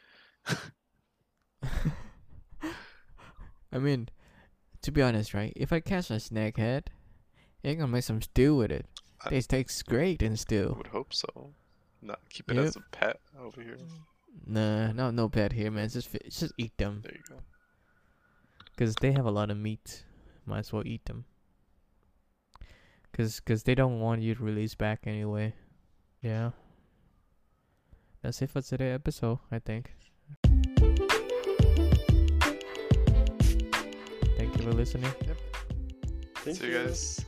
[3.72, 4.08] I mean,
[4.82, 5.52] to be honest, right?
[5.56, 6.84] If I catch a snakehead,
[7.64, 8.86] I'm gonna make some stew with it.
[9.26, 11.50] I- It tastes great in I would hope so.
[12.02, 12.64] Not keep it Yep.
[12.66, 13.76] as a pet over here.
[14.46, 15.88] Nah, no, no pet here, man.
[15.88, 17.36] Just fi- just eat them, There you go.
[18.76, 20.04] cause they have a lot of meat.
[20.44, 21.24] Might as well eat them.
[23.12, 25.54] Cause, cause they don't want you to release back anyway.
[26.22, 26.50] Yeah.
[28.22, 29.92] That's it for today episode, I think.
[34.36, 35.10] Thank you for listening.
[36.44, 37.24] Thank See you guys.